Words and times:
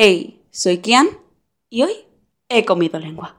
Hey, 0.00 0.44
soy 0.52 0.78
Kian 0.78 1.08
y 1.68 1.82
hoy 1.82 1.90
he 2.48 2.64
comido 2.64 3.00
lengua. 3.00 3.34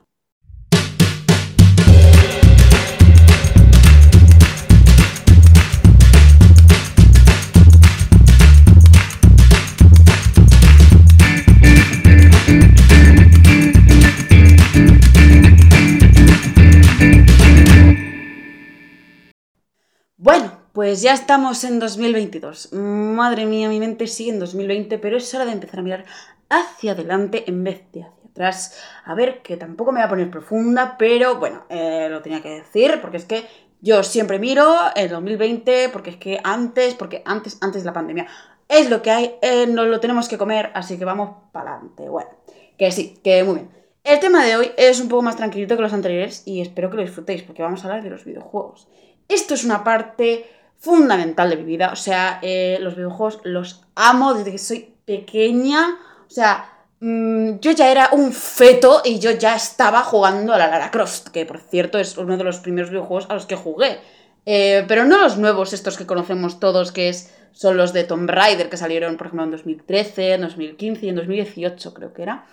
Bueno, 20.18 20.60
pues 20.74 21.02
ya 21.02 21.14
estamos 21.14 21.64
en 21.64 21.80
2022. 21.80 22.74
Madre 22.74 23.46
mía, 23.46 23.70
mi 23.70 23.80
mente 23.80 24.08
sigue 24.08 24.32
en 24.32 24.40
2020, 24.40 25.00
pero 25.00 25.16
es 25.16 25.34
hora 25.34 25.46
de 25.46 25.54
empezar 25.54 25.80
a 25.80 25.84
mirar 25.84 26.06
hacia 26.50 26.92
adelante 26.94 27.46
en 27.48 27.64
vez 27.64 27.84
de 27.92 28.04
hacia 28.04 28.30
atrás. 28.30 28.78
A 29.06 29.14
ver, 29.16 29.42
que 29.42 29.58
tampoco 29.58 29.92
me 29.92 30.00
voy 30.00 30.06
a 30.06 30.10
poner 30.10 30.32
profunda, 30.32 30.96
pero 30.98 31.38
bueno, 31.38 31.66
eh, 31.70 32.08
lo 32.10 32.22
tenía 32.22 32.42
que 32.42 32.50
decir, 32.50 33.00
porque 33.02 33.18
es 33.18 33.26
que 33.26 33.46
yo 33.82 34.04
siempre 34.04 34.40
miro 34.40 34.76
el 34.96 35.10
2020, 35.10 35.90
porque 35.90 36.12
es 36.12 36.18
que 36.18 36.40
antes, 36.44 36.96
porque 36.96 37.22
antes, 37.26 37.58
antes 37.62 37.84
de 37.84 37.88
la 37.88 37.94
pandemia, 37.94 38.28
es 38.68 38.90
lo 38.90 39.02
que 39.02 39.12
hay, 39.12 39.36
eh, 39.42 39.68
nos 39.68 39.88
lo 39.88 40.00
tenemos 40.00 40.28
que 40.28 40.38
comer, 40.38 40.72
así 40.74 40.98
que 40.98 41.06
vamos 41.06 41.32
para 41.52 41.74
adelante. 41.74 42.10
Bueno, 42.10 42.30
que 42.78 42.92
sí, 42.92 43.20
que 43.24 43.44
muy 43.44 43.56
bien. 43.56 43.70
El 44.04 44.20
tema 44.20 44.46
de 44.46 44.56
hoy 44.56 44.72
es 44.78 45.00
un 45.00 45.10
poco 45.10 45.22
más 45.22 45.36
tranquilito 45.36 45.76
que 45.76 45.82
los 45.82 45.94
anteriores 45.94 46.44
y 46.46 46.62
espero 46.62 46.90
que 46.90 46.98
lo 46.98 47.02
disfrutéis, 47.02 47.44
porque 47.44 47.62
vamos 47.62 47.84
a 47.84 47.88
hablar 47.88 48.04
de 48.04 48.10
los 48.10 48.26
videojuegos. 48.26 48.88
Esto 49.28 49.54
es 49.54 49.64
una 49.64 49.84
parte 49.84 50.46
fundamental 50.78 51.50
de 51.50 51.58
mi 51.58 51.64
vida, 51.64 51.92
o 51.92 51.96
sea, 51.96 52.40
eh, 52.42 52.78
los 52.80 52.96
videojuegos 52.96 53.42
los 53.44 53.86
amo 53.96 54.34
desde 54.34 54.52
que 54.52 54.58
soy 54.58 54.94
pequeña 55.06 55.98
o 56.30 56.32
sea, 56.32 56.70
mm, 57.00 57.60
yo 57.60 57.72
ya 57.72 57.92
era 57.92 58.10
un 58.12 58.32
feto 58.32 59.02
y 59.04 59.20
yo 59.20 59.32
ya 59.32 59.56
estaba 59.56 60.04
jugando 60.04 60.54
a 60.54 60.58
la 60.58 60.68
Lara 60.68 60.92
Croft, 60.92 61.30
que 61.30 61.46
por 61.46 61.60
cierto 61.60 61.98
es 61.98 62.18
uno 62.18 62.38
de 62.38 62.44
los 62.44 62.60
primeros 62.60 62.92
videojuegos 62.92 63.30
a 63.30 63.34
los 63.34 63.46
que 63.46 63.56
jugué. 63.56 64.00
Eh, 64.46 64.86
pero 64.88 65.06
no 65.06 65.18
los 65.18 65.38
nuevos, 65.38 65.74
estos 65.74 65.98
que 65.98 66.06
conocemos 66.06 66.60
todos, 66.60 66.92
que 66.92 67.10
es, 67.10 67.34
son 67.52 67.78
los 67.78 67.94
de 67.94 68.04
Tomb 68.04 68.30
Raider, 68.30 68.70
que 68.70 68.78
salieron, 68.78 69.18
por 69.18 69.28
ejemplo, 69.28 69.44
en 69.44 69.52
2013, 69.52 70.34
en 70.34 70.42
2015 70.42 71.06
y 71.06 71.10
en 71.10 71.16
2018, 71.16 71.94
creo 71.94 72.14
que 72.14 72.24
era. 72.24 72.46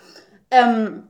Em, 0.49 1.07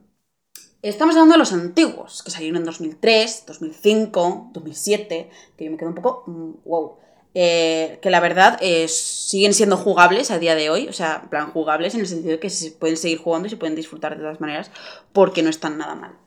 estamos 0.81 1.16
hablando 1.16 1.34
de 1.34 1.39
los 1.39 1.53
antiguos, 1.53 2.23
que 2.23 2.31
salieron 2.31 2.58
en 2.58 2.66
2003, 2.66 3.44
2005, 3.47 4.52
2007, 4.53 5.30
que 5.58 5.66
yo 5.66 5.72
me 5.72 5.78
quedo 5.78 5.89
un 5.89 5.95
poco, 5.95 6.23
mm, 6.28 6.52
wow. 6.66 6.97
Eh, 7.33 8.00
que 8.02 8.09
la 8.09 8.20
verdad 8.20 8.58
eh, 8.61 8.88
siguen 8.88 9.53
siendo 9.53 9.78
jugables 9.78 10.31
a 10.31 10.39
día 10.39 10.56
de 10.56 10.72
hoy, 10.72 10.88
o 10.88 10.94
sea, 10.94 11.28
plan 11.30 11.52
jugables 11.52 11.94
en 11.94 12.02
el 12.02 12.08
sentido 12.08 12.31
de 12.31 12.39
que 12.39 12.50
se 12.50 12.72
pueden 12.72 12.97
seguir 12.97 13.19
jugando 13.19 13.47
y 13.47 13.52
se 13.52 13.58
pueden 13.58 13.75
disfrutar 13.75 14.16
de 14.16 14.23
todas 14.23 14.42
maneras 14.42 14.72
porque 15.14 15.44
no 15.44 15.50
están 15.50 15.78
nada 15.78 15.94
mal. 15.94 16.17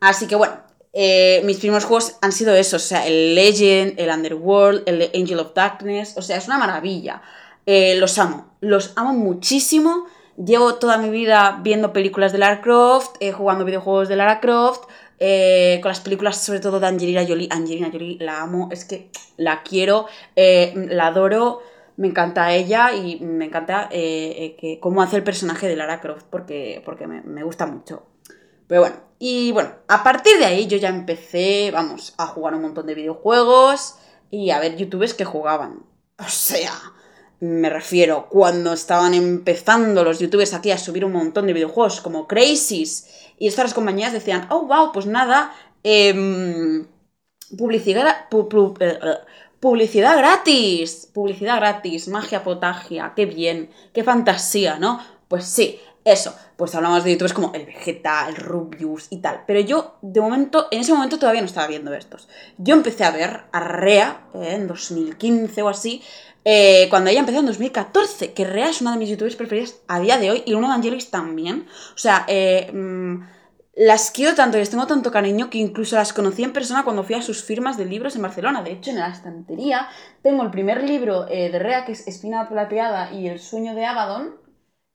Así 0.00 0.28
que 0.28 0.36
bueno, 0.36 0.54
eh, 0.92 1.42
mis 1.44 1.58
primeros 1.58 1.84
juegos 1.84 2.16
han 2.22 2.30
sido 2.30 2.54
esos, 2.54 2.84
o 2.84 2.86
sea, 2.86 3.06
el 3.06 3.34
Legend, 3.34 3.98
el 3.98 4.08
Underworld, 4.10 4.84
el 4.86 5.10
Angel 5.14 5.40
of 5.40 5.52
Darkness, 5.54 6.14
o 6.16 6.22
sea, 6.22 6.36
es 6.36 6.46
una 6.46 6.58
maravilla. 6.58 7.22
los 7.66 8.18
amo, 8.18 8.54
los 8.60 8.92
amo 8.96 9.12
muchísimo. 9.12 10.06
Llevo 10.36 10.76
toda 10.76 10.96
mi 10.96 11.10
vida 11.10 11.58
viendo 11.62 11.92
películas 11.92 12.32
de 12.32 12.38
Lara 12.38 12.62
Croft, 12.62 13.16
jugando 13.36 13.64
videojuegos 13.64 14.08
de 14.08 14.16
Lara 14.16 14.40
Croft, 14.40 14.84
eh, 15.22 15.80
con 15.82 15.90
las 15.90 16.00
películas 16.00 16.42
sobre 16.42 16.60
todo 16.60 16.80
de 16.80 16.86
Angelina 16.86 17.26
Jolie. 17.28 17.48
Angelina 17.50 17.90
Jolie 17.92 18.16
la 18.18 18.40
amo, 18.40 18.70
es 18.72 18.86
que 18.86 19.10
la 19.36 19.62
quiero, 19.62 20.06
eh, 20.34 20.72
la 20.90 21.08
adoro, 21.08 21.60
me 21.98 22.08
encanta 22.08 22.54
ella 22.54 22.94
y 22.94 23.20
me 23.20 23.44
encanta 23.44 23.90
eh, 23.92 24.56
que, 24.58 24.80
cómo 24.80 25.02
hace 25.02 25.16
el 25.16 25.22
personaje 25.22 25.68
de 25.68 25.76
Lara 25.76 26.00
Croft 26.00 26.24
porque, 26.30 26.82
porque 26.86 27.06
me, 27.06 27.42
gusta 27.44 27.66
mucho. 27.66 28.06
Pero 28.66 28.80
bueno, 28.80 28.96
y 29.18 29.52
bueno, 29.52 29.72
a 29.88 30.02
partir 30.02 30.38
de 30.38 30.46
ahí 30.46 30.66
yo 30.66 30.78
ya 30.78 30.88
empecé, 30.88 31.70
vamos, 31.70 32.14
a 32.16 32.26
jugar 32.26 32.54
un 32.54 32.62
montón 32.62 32.86
de 32.86 32.94
videojuegos 32.94 33.96
y 34.30 34.50
a 34.50 34.60
ver 34.60 34.76
youtubers 34.76 35.12
que 35.12 35.26
jugaban. 35.26 35.84
O 36.18 36.28
sea, 36.28 36.72
me 37.40 37.70
refiero, 37.70 38.28
cuando 38.28 38.74
estaban 38.74 39.14
empezando 39.14 40.04
los 40.04 40.18
youtubers 40.18 40.52
aquí 40.52 40.70
a 40.70 40.78
subir 40.78 41.04
un 41.04 41.12
montón 41.12 41.46
de 41.46 41.54
videojuegos 41.54 42.02
como 42.02 42.28
Crazies 42.28 43.08
y 43.38 43.48
estas 43.48 43.72
compañías 43.72 44.12
decían, 44.12 44.46
oh, 44.50 44.66
wow, 44.66 44.92
pues 44.92 45.06
nada, 45.06 45.52
em, 45.82 46.86
publicidad, 47.56 48.26
eh, 48.80 48.98
publicidad 49.58 50.18
gratis, 50.18 51.08
publicidad 51.14 51.56
gratis, 51.56 52.08
magia 52.08 52.44
potagia, 52.44 53.14
qué 53.16 53.24
bien, 53.24 53.70
qué 53.94 54.04
fantasía, 54.04 54.78
¿no? 54.78 55.00
Pues 55.28 55.46
sí, 55.46 55.80
eso, 56.04 56.34
pues 56.56 56.74
hablamos 56.74 57.04
de 57.04 57.12
youtubers 57.12 57.34
como 57.34 57.52
el 57.52 57.66
Vegeta, 57.66 58.26
el 58.28 58.36
Rubius 58.36 59.08
y 59.10 59.18
tal. 59.18 59.44
Pero 59.46 59.60
yo, 59.60 59.96
de 60.00 60.20
momento, 60.20 60.66
en 60.70 60.80
ese 60.80 60.92
momento 60.92 61.18
todavía 61.18 61.42
no 61.42 61.46
estaba 61.46 61.66
viendo 61.66 61.92
estos. 61.92 62.28
Yo 62.56 62.74
empecé 62.74 63.04
a 63.04 63.10
ver 63.10 63.42
a 63.52 63.60
Rea 63.60 64.26
eh, 64.34 64.54
en 64.54 64.66
2015 64.66 65.62
o 65.62 65.68
así, 65.68 66.02
eh, 66.44 66.86
cuando 66.88 67.10
ella 67.10 67.20
empezó 67.20 67.40
en 67.40 67.46
2014, 67.46 68.32
que 68.32 68.44
Rea 68.44 68.70
es 68.70 68.80
una 68.80 68.92
de 68.92 68.98
mis 68.98 69.10
youtubers 69.10 69.36
preferidas 69.36 69.80
a 69.88 70.00
día 70.00 70.18
de 70.18 70.30
hoy 70.30 70.42
y 70.46 70.54
una 70.54 70.68
de 70.68 70.74
Angelis 70.74 71.10
también. 71.10 71.66
O 71.94 71.98
sea, 71.98 72.24
eh, 72.28 72.70
mm, 72.72 73.22
las 73.76 74.10
quiero 74.10 74.34
tanto 74.34 74.56
y 74.56 74.60
les 74.60 74.70
tengo 74.70 74.86
tanto 74.86 75.10
cariño 75.10 75.50
que 75.50 75.58
incluso 75.58 75.96
las 75.96 76.12
conocí 76.12 76.42
en 76.42 76.52
persona 76.52 76.84
cuando 76.84 77.04
fui 77.04 77.14
a 77.14 77.22
sus 77.22 77.44
firmas 77.44 77.76
de 77.76 77.84
libros 77.84 78.16
en 78.16 78.22
Barcelona. 78.22 78.62
De 78.62 78.72
hecho, 78.72 78.90
en 78.90 78.98
la 78.98 79.08
estantería 79.08 79.88
tengo 80.22 80.42
el 80.42 80.50
primer 80.50 80.82
libro 80.82 81.28
eh, 81.28 81.50
de 81.50 81.58
Rea, 81.58 81.84
que 81.84 81.92
es 81.92 82.06
Espina 82.06 82.48
Plateada 82.48 83.12
y 83.12 83.28
El 83.28 83.38
sueño 83.38 83.74
de 83.74 83.84
Abaddon. 83.84 84.36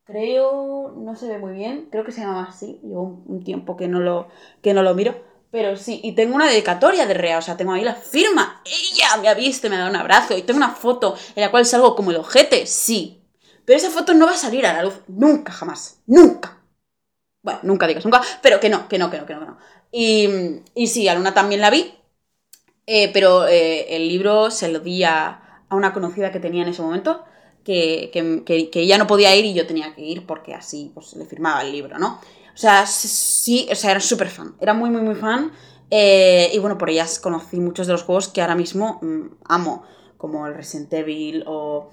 Creo, 0.04 0.94
no 0.98 1.16
se 1.16 1.28
ve 1.28 1.40
muy 1.40 1.54
bien, 1.54 1.88
creo 1.92 2.04
que 2.06 2.12
se 2.12 2.22
llama 2.22 2.46
así. 2.48 2.80
Llevo 2.84 3.24
un 3.26 3.44
tiempo 3.44 3.76
que 3.76 3.88
no 3.88 4.00
lo, 4.00 4.28
que 4.62 4.74
no 4.74 4.84
lo 4.84 4.94
miro 4.94 5.16
pero 5.56 5.78
sí, 5.78 6.02
y 6.04 6.12
tengo 6.12 6.36
una 6.36 6.50
dedicatoria 6.50 7.06
de 7.06 7.14
Rea, 7.14 7.38
o 7.38 7.42
sea, 7.42 7.56
tengo 7.56 7.72
ahí 7.72 7.82
la 7.82 7.96
firma. 7.96 8.62
Ella 8.66 9.16
me 9.22 9.30
ha 9.30 9.34
visto, 9.34 9.70
me 9.70 9.78
ha 9.78 9.80
dado 9.80 9.90
un 9.90 9.96
abrazo. 9.96 10.38
Y 10.38 10.42
tengo 10.42 10.58
una 10.58 10.72
foto 10.72 11.16
en 11.34 11.42
la 11.42 11.50
cual 11.50 11.66
salgo 11.66 11.96
como 11.96 12.12
el 12.12 12.18
ojete, 12.18 12.66
sí. 12.66 13.22
Pero 13.64 13.78
esa 13.78 13.90
foto 13.90 14.14
no 14.14 14.26
va 14.26 14.34
a 14.34 14.38
salir 14.38 14.66
a 14.66 14.74
la 14.74 14.84
luz 14.84 14.96
nunca, 15.08 15.54
jamás. 15.54 16.02
Nunca. 16.08 16.62
Bueno, 17.42 17.62
nunca 17.64 17.88
digas 17.88 18.04
nunca, 18.04 18.22
pero 18.42 18.60
que 18.60 18.68
no, 18.68 18.90
que 18.90 18.98
no, 18.98 19.10
que 19.10 19.18
no, 19.18 19.26
que 19.26 19.34
no. 19.34 19.40
Que 19.40 19.46
no. 19.46 19.58
Y, 19.94 20.62
y 20.74 20.88
sí, 20.88 21.08
a 21.08 21.16
Luna 21.16 21.34
también 21.34 21.62
la 21.62 21.70
vi, 21.70 21.94
eh, 22.86 23.10
pero 23.14 23.48
eh, 23.48 23.96
el 23.96 24.10
libro 24.10 24.52
se 24.52 24.68
lo 24.68 24.80
di 24.80 25.06
a, 25.06 25.64
a, 25.70 25.76
una 25.78 25.94
conocida 25.94 26.34
que 26.34 26.42
tenía 26.42 26.64
en 26.64 26.70
ese 26.70 26.82
momento, 26.82 27.24
que, 27.64 28.10
que, 28.12 28.70
que, 28.70 28.82
ella 28.82 28.98
no 28.98 29.08
podía 29.08 29.34
ir 29.34 29.46
y 29.46 29.54
yo 29.54 29.66
tenía 29.66 29.96
que 29.96 30.02
ir 30.02 30.26
porque 30.26 30.54
así 30.54 30.92
pues, 30.94 31.14
le 31.14 31.24
firmaba 31.24 31.62
el 31.62 31.72
libro, 31.72 31.98
¿no? 31.98 32.20
O 32.56 32.58
sea, 32.58 32.86
sí, 32.86 33.68
o 33.70 33.76
sea, 33.76 33.92
era 33.92 34.00
súper 34.00 34.30
fan. 34.30 34.56
Era 34.62 34.74
muy, 34.74 34.90
muy, 34.90 35.02
muy 35.02 35.16
fan. 35.16 35.52
Eh, 35.92 36.50
y 36.54 36.60
bueno, 36.60 36.78
por 36.78 36.90
ellas 36.90 37.20
conocí 37.20 37.60
muchos 37.60 37.86
de 37.86 37.94
los 37.94 38.04
juegos 38.04 38.30
que 38.30 38.42
ahora 38.42 38.56
mismo 38.56 39.00
mm, 39.02 39.44
amo, 39.44 39.84
como 40.18 40.48
el 40.48 40.56
Resident 40.56 40.92
Evil 40.94 41.44
o, 41.48 41.92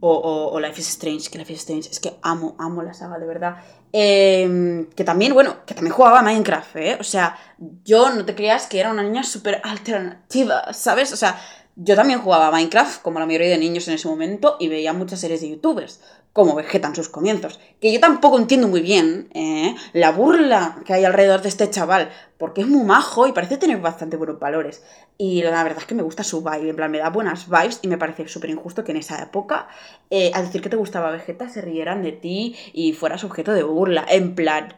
o, 0.00 0.60
Life 0.60 0.80
is 0.80 0.88
Strange, 0.88 1.30
que 1.30 1.38
Life 1.38 1.52
is 1.52 1.58
Strange 1.60 1.90
es 1.90 1.98
que 1.98 2.14
amo, 2.22 2.54
amo 2.60 2.82
la 2.82 2.94
saga, 2.94 3.18
de 3.18 3.26
verdad. 3.26 3.56
Em, 3.92 4.86
que 4.90 5.02
también, 5.02 5.34
bueno, 5.34 5.64
que 5.66 5.74
también 5.74 5.94
jugaba 5.94 6.22
Minecraft, 6.22 6.76
¿eh? 6.76 6.96
O 7.00 7.04
sea, 7.04 7.36
yo 7.84 8.10
no 8.10 8.24
te 8.24 8.36
creas 8.36 8.66
que 8.68 8.78
era 8.78 8.92
una 8.92 9.02
niña 9.02 9.24
súper 9.24 9.60
alternativa, 9.64 10.72
¿sabes? 10.72 11.12
O 11.12 11.16
sea, 11.16 11.40
yo 11.74 11.96
también 11.96 12.20
jugaba 12.20 12.52
Minecraft, 12.52 13.02
como 13.02 13.18
la 13.18 13.26
mayoría 13.26 13.48
de 13.48 13.58
niños 13.58 13.88
en 13.88 13.94
ese 13.94 14.06
momento, 14.06 14.56
y 14.60 14.68
veía 14.68 14.92
muchas 14.92 15.20
series 15.20 15.40
de 15.40 15.50
youtubers 15.50 16.00
como 16.34 16.56
vegetan 16.56 16.96
sus 16.96 17.08
comienzos. 17.08 17.60
Que 17.80 17.92
yo 17.92 18.00
tampoco 18.00 18.38
entiendo 18.38 18.66
muy 18.66 18.82
bien 18.82 19.28
¿eh? 19.34 19.76
la 19.92 20.10
burla 20.10 20.82
que 20.84 20.92
hay 20.92 21.04
alrededor 21.04 21.40
de 21.42 21.48
este 21.48 21.70
chaval, 21.70 22.10
porque 22.38 22.62
es 22.62 22.66
muy 22.66 22.82
majo 22.82 23.28
y 23.28 23.32
parece 23.32 23.56
tener 23.56 23.80
bastante 23.80 24.16
buenos 24.16 24.40
valores. 24.40 24.82
Y 25.16 25.42
la 25.42 25.62
verdad 25.62 25.78
es 25.78 25.86
que 25.86 25.94
me 25.94 26.02
gusta 26.02 26.24
su 26.24 26.42
vibe, 26.42 26.70
en 26.70 26.76
plan, 26.76 26.90
me 26.90 26.98
da 26.98 27.08
buenas 27.08 27.48
vibes 27.48 27.78
y 27.82 27.88
me 27.88 27.98
parece 27.98 28.26
súper 28.26 28.50
injusto 28.50 28.82
que 28.82 28.90
en 28.90 28.98
esa 28.98 29.22
época, 29.22 29.68
eh, 30.10 30.32
al 30.34 30.46
decir 30.46 30.60
que 30.60 30.68
te 30.68 30.76
gustaba 30.76 31.12
Vegeta, 31.12 31.48
se 31.48 31.60
rieran 31.62 32.02
de 32.02 32.10
ti 32.10 32.56
y 32.72 32.94
fueras 32.94 33.22
objeto 33.22 33.52
de 33.52 33.62
burla. 33.62 34.04
En 34.08 34.34
plan, 34.34 34.74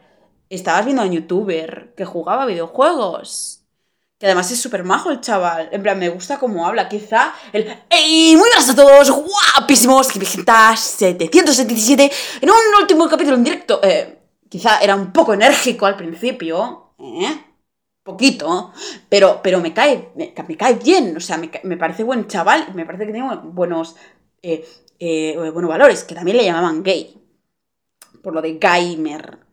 estabas 0.51 0.85
viendo 0.85 1.01
a 1.01 1.05
un 1.05 1.11
youtuber 1.11 1.91
que 1.97 2.05
jugaba 2.05 2.45
videojuegos 2.45 3.56
que 4.19 4.25
además 4.25 4.51
es 4.51 4.59
súper 4.59 4.83
majo 4.83 5.11
el 5.11 5.21
chaval. 5.21 5.69
En 5.71 5.83
plan, 5.83 5.99
me 5.99 6.09
gusta 6.09 6.39
cómo 6.39 6.65
habla. 6.65 6.89
Quizá 6.89 7.33
el. 7.53 7.67
¡Ey! 7.89 8.35
Muy 8.35 8.49
buenas 8.49 8.69
a 8.69 8.75
todos, 8.75 9.11
guapísimos. 9.11 10.07
Que 10.11 10.25
777. 10.25 12.11
En 12.41 12.49
un 12.49 12.81
último 12.81 13.07
capítulo 13.07 13.37
en 13.37 13.43
directo. 13.43 13.79
Eh, 13.83 14.17
quizá 14.49 14.79
era 14.79 14.95
un 14.95 15.13
poco 15.13 15.33
enérgico 15.33 15.85
al 15.85 15.95
principio. 15.95 16.93
¿Eh? 16.99 17.43
Poquito. 18.01 18.71
Pero, 19.07 19.39
pero 19.43 19.59
me 19.59 19.71
cae. 19.71 20.09
Me, 20.15 20.33
cae 20.33 20.73
bien. 20.73 21.15
O 21.15 21.19
sea, 21.19 21.37
me, 21.37 21.51
me, 21.63 21.77
parece 21.77 22.03
buen 22.03 22.27
chaval. 22.27 22.73
Me 22.73 22.85
parece 22.85 23.05
que 23.05 23.11
tiene 23.11 23.29
buenos. 23.43 23.95
Eh, 24.41 24.67
eh, 24.97 25.35
buenos 25.53 25.69
valores. 25.69 26.03
Que 26.03 26.15
también 26.15 26.37
le 26.37 26.45
llamaban 26.45 26.81
gay. 26.81 27.21
Por 28.23 28.33
lo 28.33 28.41
de 28.41 28.57
gamer 28.57 29.46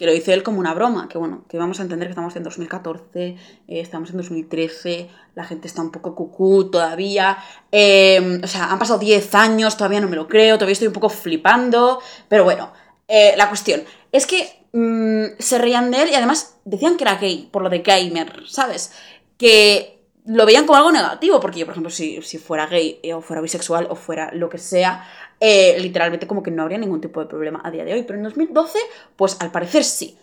que 0.00 0.06
lo 0.06 0.14
hizo 0.14 0.32
él 0.32 0.42
como 0.42 0.60
una 0.60 0.72
broma, 0.72 1.10
que 1.10 1.18
bueno, 1.18 1.44
que 1.46 1.58
vamos 1.58 1.78
a 1.78 1.82
entender 1.82 2.08
que 2.08 2.12
estamos 2.12 2.34
en 2.34 2.42
2014, 2.42 3.04
eh, 3.22 3.36
estamos 3.68 4.08
en 4.08 4.16
2013, 4.16 5.10
la 5.34 5.44
gente 5.44 5.68
está 5.68 5.82
un 5.82 5.90
poco 5.90 6.14
cucú 6.14 6.70
todavía, 6.70 7.36
em, 7.70 8.40
o 8.42 8.46
sea, 8.46 8.72
han 8.72 8.78
pasado 8.78 8.98
10 8.98 9.34
años, 9.34 9.76
todavía 9.76 10.00
no 10.00 10.08
me 10.08 10.16
lo 10.16 10.26
creo, 10.26 10.56
todavía 10.56 10.72
estoy 10.72 10.88
un 10.88 10.94
poco 10.94 11.10
flipando, 11.10 12.00
pero 12.28 12.44
bueno, 12.44 12.72
Eh, 13.12 13.34
la 13.36 13.48
cuestión 13.48 13.82
es 14.12 14.24
que 14.24 14.48
mm, 14.72 15.36
se 15.40 15.58
reían 15.58 15.90
de 15.90 16.02
él 16.02 16.10
y 16.10 16.14
además 16.14 16.54
decían 16.64 16.96
que 16.96 17.02
era 17.04 17.16
gay, 17.16 17.48
por 17.50 17.62
lo 17.62 17.68
de 17.68 17.80
gamer, 17.80 18.44
¿sabes? 18.46 18.92
Que 19.36 19.99
lo 20.32 20.46
veían 20.46 20.64
como 20.64 20.76
algo 20.76 20.92
negativo, 20.92 21.40
porque 21.40 21.58
yo, 21.58 21.66
por 21.66 21.72
ejemplo, 21.72 21.90
si, 21.90 22.20
fuera 22.38 22.66
gay 22.66 23.00
o 23.12 23.20
fuera 23.20 23.42
bisexual 23.42 23.88
o 23.90 23.96
fuera 23.96 24.30
lo 24.32 24.48
que 24.48 24.58
sea, 24.58 25.04
eh, 25.40 25.76
literalmente 25.80 26.26
como 26.26 26.42
que 26.42 26.52
no 26.52 26.62
habría 26.62 26.78
ningún 26.78 27.00
tipo 27.00 27.20
de 27.20 27.26
problema 27.26 27.60
a 27.64 27.70
día 27.70 27.84
de 27.84 27.94
hoy. 27.94 28.04
Pero 28.04 28.18
en 28.18 28.24
2012, 28.24 28.78
pues 29.16 29.36
al 29.40 29.50
parecer 29.50 29.82
sí. 29.84 30.16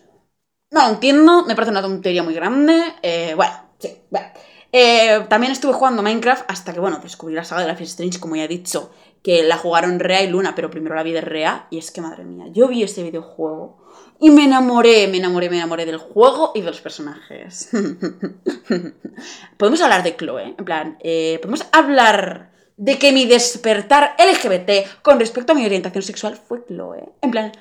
No 0.72 0.82
lo 0.84 0.94
entiendo, 0.94 1.46
me 1.46 1.56
parece 1.56 1.72
una 1.72 1.82
tontería 1.82 2.24
muy 2.24 2.34
grande. 2.34 2.82
Eh, 3.02 3.34
bueno, 3.36 3.54
sí, 3.80 3.98
bueno. 4.10 4.28
Eh, 4.72 5.26
también 5.30 5.52
estuve 5.52 5.74
jugando 5.74 6.02
Minecraft 6.04 6.46
hasta 6.50 6.74
que, 6.74 6.80
bueno, 6.80 7.00
descubrí 7.02 7.36
la 7.36 7.44
saga 7.44 7.62
de 7.62 7.68
Life 7.70 7.84
is 7.84 7.90
Strange, 7.90 8.20
como 8.20 8.36
ya 8.36 8.46
he 8.46 8.48
dicho, 8.48 8.92
que 9.24 9.44
la 9.44 9.58
jugaron 9.58 10.00
Rea 10.00 10.24
y 10.24 10.30
Luna, 10.30 10.54
pero 10.56 10.70
primero 10.70 10.96
la 10.96 11.04
vi 11.04 11.12
de 11.12 11.22
Rea. 11.22 11.68
Y 11.70 11.80
es 11.80 11.92
que, 11.92 12.02
madre 12.02 12.24
mía, 12.24 12.46
yo 12.52 12.68
vi 12.68 12.84
ese 12.84 13.04
videojuego 13.04 13.87
y 14.20 14.30
me 14.30 14.46
enamoré, 14.46 15.08
me 15.08 15.18
enamoré, 15.18 15.50
me 15.50 15.58
enamoré 15.58 15.86
del 15.86 15.98
juego 15.98 16.52
y 16.56 16.62
de 16.62 16.68
los 16.68 16.82
personajes. 16.82 17.70
podemos 19.58 19.82
hablar 19.82 20.04
de 20.04 20.16
Chloe, 20.16 20.56
en 20.58 20.66
plan, 20.66 20.98
eh, 21.02 21.40
podemos 21.42 21.66
hablar 21.72 22.52
de 22.78 22.98
que 22.98 23.12
mi 23.12 23.26
despertar 23.26 24.16
LGBT 24.20 25.02
con 25.02 25.20
respecto 25.20 25.52
a 25.52 25.56
mi 25.56 25.66
orientación 25.66 26.04
sexual 26.04 26.36
fue 26.36 26.66
Chloe. 26.66 27.10
En 27.22 27.32
plan, 27.32 27.52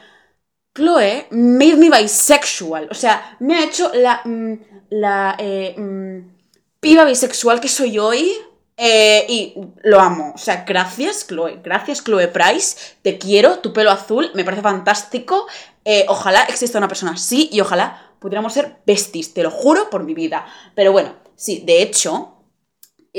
Chloe 0.77 1.27
made 1.31 1.77
me 1.77 1.91
bisexual. 2.03 2.89
O 2.91 2.95
sea, 2.95 3.37
me 3.41 3.57
ha 3.57 3.65
hecho 3.65 3.91
la, 3.95 4.21
mm, 4.25 4.55
la 4.91 5.37
eh, 5.39 5.75
mm, 5.77 6.37
piba 6.81 7.05
bisexual 7.05 7.61
que 7.61 7.69
soy 7.69 7.99
hoy. 7.99 8.33
Eh, 8.77 9.25
y 9.29 9.55
lo 9.83 10.01
amo. 10.01 10.33
O 10.35 10.39
sea, 10.39 10.65
gracias, 10.67 11.27
Chloe. 11.27 11.61
Gracias, 11.63 12.05
Chloe 12.05 12.29
Price. 12.29 12.77
Te 13.03 13.19
quiero. 13.19 13.59
Tu 13.61 13.73
pelo 13.73 13.91
azul 13.91 14.31
me 14.35 14.45
parece 14.45 14.63
fantástico. 14.63 15.47
Eh, 15.85 16.05
ojalá 16.09 16.43
exista 16.45 16.79
una 16.79 16.89
persona 16.89 17.13
así 17.13 17.49
y 17.53 17.61
ojalá 17.61 18.13
pudiéramos 18.19 18.53
ser 18.53 18.77
besties. 18.87 19.33
Te 19.33 19.43
lo 19.43 19.51
juro 19.51 19.89
por 19.91 20.03
mi 20.03 20.15
vida. 20.15 20.47
Pero 20.75 20.93
bueno, 20.93 21.15
sí, 21.37 21.63
de 21.65 21.83
hecho, 21.83 22.36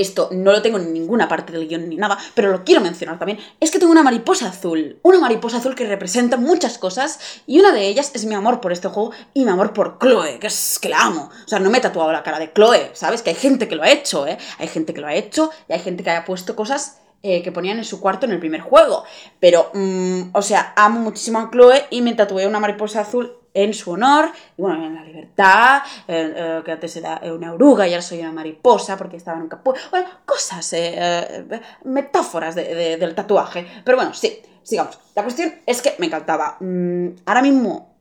esto 0.02 0.30
no 0.32 0.52
lo 0.52 0.62
tengo 0.62 0.78
en 0.78 0.94
ninguna 0.94 1.28
parte 1.28 1.52
del 1.52 1.68
guion 1.68 1.90
ni 1.90 1.96
nada, 1.96 2.18
pero 2.34 2.52
lo 2.52 2.64
quiero 2.64 2.82
mencionar 2.82 3.20
también, 3.20 3.40
es 3.60 3.72
que 3.72 3.80
tengo 3.80 3.92
una 3.92 4.04
mariposa 4.04 4.50
azul, 4.50 5.00
una 5.04 5.20
mariposa 5.20 5.58
azul 5.58 5.76
que 5.76 5.86
representa 5.86 6.38
muchas 6.38 6.78
cosas 6.78 7.20
y 7.46 7.60
una 7.60 7.72
de 7.72 7.88
ellas 7.88 8.12
es 8.14 8.26
mi 8.26 8.36
amor 8.36 8.62
por 8.62 8.72
este 8.72 8.88
juego 8.88 9.12
y 9.34 9.44
mi 9.44 9.52
amor 9.52 9.74
por 9.74 10.00
Chloe, 10.00 10.40
que 10.40 10.48
es 10.48 10.80
que 10.80 10.90
la 10.90 11.02
amo. 11.02 11.30
O 11.46 11.48
sea, 11.48 11.60
no 11.60 11.70
me 11.70 11.78
he 11.78 11.82
tatuado 11.82 12.12
la 12.12 12.24
cara 12.24 12.40
de 12.40 12.52
Chloe, 12.54 12.92
¿sabes? 12.94 13.22
Que 13.22 13.32
hay 13.32 13.36
gente 13.36 13.68
que 13.68 13.76
lo 13.76 13.84
ha 13.84 13.90
hecho, 13.90 14.28
¿eh? 14.28 14.38
Hay 14.60 14.68
gente 14.68 14.94
que 14.94 15.02
lo 15.02 15.08
ha 15.08 15.16
hecho 15.16 15.52
y 15.70 15.74
hay 15.74 15.80
gente 15.80 16.04
que 16.04 16.10
haya 16.10 16.26
puesto 16.26 16.56
cosas 16.56 16.98
eh, 17.24 17.42
que 17.42 17.52
ponían 17.52 17.78
en 17.78 17.84
su 17.84 18.00
cuarto 18.00 18.26
en 18.26 18.32
el 18.32 18.40
primer 18.40 18.62
juego. 18.62 19.04
Pero, 19.40 19.72
mm, 19.74 20.30
o 20.34 20.42
sea, 20.42 20.74
amo 20.76 21.00
muchísimo 21.00 21.40
a 21.40 21.50
Chloe 21.50 21.86
y 21.90 22.02
me 22.02 22.14
tatué 22.14 22.46
una 22.48 22.60
mariposa 22.60 23.02
azul 23.02 23.37
en 23.58 23.74
su 23.74 23.92
honor, 23.92 24.30
y 24.56 24.62
bueno, 24.62 24.86
en 24.86 24.94
la 24.94 25.04
libertad, 25.04 25.82
eh, 26.08 26.62
que 26.64 26.72
antes 26.72 26.96
era 26.96 27.20
una 27.24 27.54
oruga 27.54 27.88
y 27.88 27.92
ahora 27.92 28.04
soy 28.04 28.20
una 28.20 28.32
mariposa 28.32 28.96
porque 28.96 29.18
estaba 29.18 29.38
en 29.38 29.44
un 29.44 29.50
capullo, 29.50 29.80
bueno, 29.90 30.08
cosas, 30.26 30.74
eh, 30.74 30.94
eh, 30.96 31.62
metáforas 31.86 32.54
del 32.54 33.16
tatuaje. 33.16 33.66
Pero 33.84 33.98
bueno, 33.98 34.14
sí, 34.14 34.40
sigamos. 34.62 35.00
La 35.16 35.24
cuestión 35.24 35.56
es 35.66 35.82
que 35.82 35.96
me 35.98 36.06
encantaba. 36.06 36.58
Mm, 36.60 37.08
ahora 37.26 37.42
mismo 37.42 37.96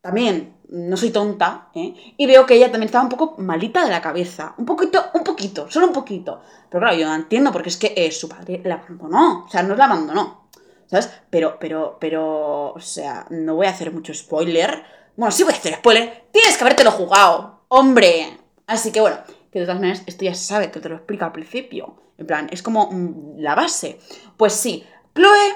también 0.00 0.56
no 0.70 0.96
soy 0.96 1.10
tonta, 1.10 1.68
y 1.74 2.26
veo 2.26 2.46
que 2.46 2.54
ella 2.54 2.70
también 2.70 2.86
estaba 2.86 3.04
un 3.04 3.10
poco 3.10 3.34
malita 3.36 3.84
de 3.84 3.90
la 3.90 4.00
cabeza. 4.00 4.54
Un 4.56 4.64
poquito, 4.64 5.10
un 5.12 5.22
poquito, 5.22 5.70
solo 5.70 5.88
un 5.88 5.92
poquito. 5.92 6.40
Pero 6.70 6.80
claro, 6.80 6.96
yo 6.96 7.06
no 7.06 7.14
entiendo 7.14 7.52
porque 7.52 7.68
es 7.68 7.76
que 7.76 8.10
su 8.10 8.30
padre 8.30 8.62
la 8.64 8.76
abandonó. 8.76 9.44
O 9.44 9.50
sea, 9.50 9.62
no 9.62 9.76
la 9.76 9.84
abandonó. 9.84 10.48
¿Sabes? 10.86 11.10
Pero, 11.30 11.58
pero, 11.58 11.96
pero, 12.00 12.72
o 12.72 12.80
sea, 12.80 13.26
no 13.30 13.54
voy 13.54 13.66
a 13.66 13.70
hacer 13.70 13.92
mucho 13.92 14.12
spoiler 14.12 14.82
bueno, 15.16 15.32
sí 15.32 15.42
voy 15.42 15.52
a 15.52 15.56
hacer 15.56 15.74
spoiler. 15.74 16.24
Tienes 16.32 16.56
que 16.56 16.64
habértelo 16.64 16.90
jugado, 16.90 17.64
hombre. 17.68 18.38
Así 18.66 18.92
que 18.92 19.00
bueno, 19.00 19.18
que 19.50 19.60
de 19.60 19.66
todas 19.66 19.80
maneras 19.80 20.02
esto 20.06 20.24
ya 20.24 20.34
se 20.34 20.44
sabe, 20.44 20.70
que 20.70 20.80
te 20.80 20.88
lo 20.88 20.96
explica 20.96 21.26
al 21.26 21.32
principio. 21.32 21.96
En 22.18 22.26
plan, 22.26 22.48
es 22.50 22.62
como 22.62 22.90
mm, 22.90 23.38
la 23.38 23.54
base. 23.54 23.98
Pues 24.36 24.52
sí, 24.52 24.84
Chloe 25.14 25.54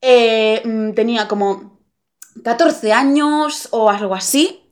eh, 0.00 0.62
mm, 0.64 0.92
tenía 0.92 1.28
como 1.28 1.80
14 2.42 2.92
años 2.92 3.68
o 3.70 3.90
algo 3.90 4.14
así. 4.14 4.62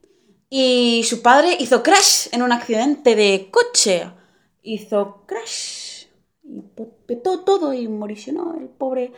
Y 0.50 1.04
su 1.04 1.22
padre 1.22 1.56
hizo 1.58 1.82
crash 1.82 2.28
en 2.32 2.42
un 2.42 2.52
accidente 2.52 3.16
de 3.16 3.48
coche. 3.50 4.10
Hizo 4.62 5.24
crash. 5.26 6.06
Y 6.42 6.62
petó 7.06 7.40
todo 7.40 7.72
y 7.72 7.88
moricionó 7.88 8.54
el 8.58 8.68
pobre 8.68 9.12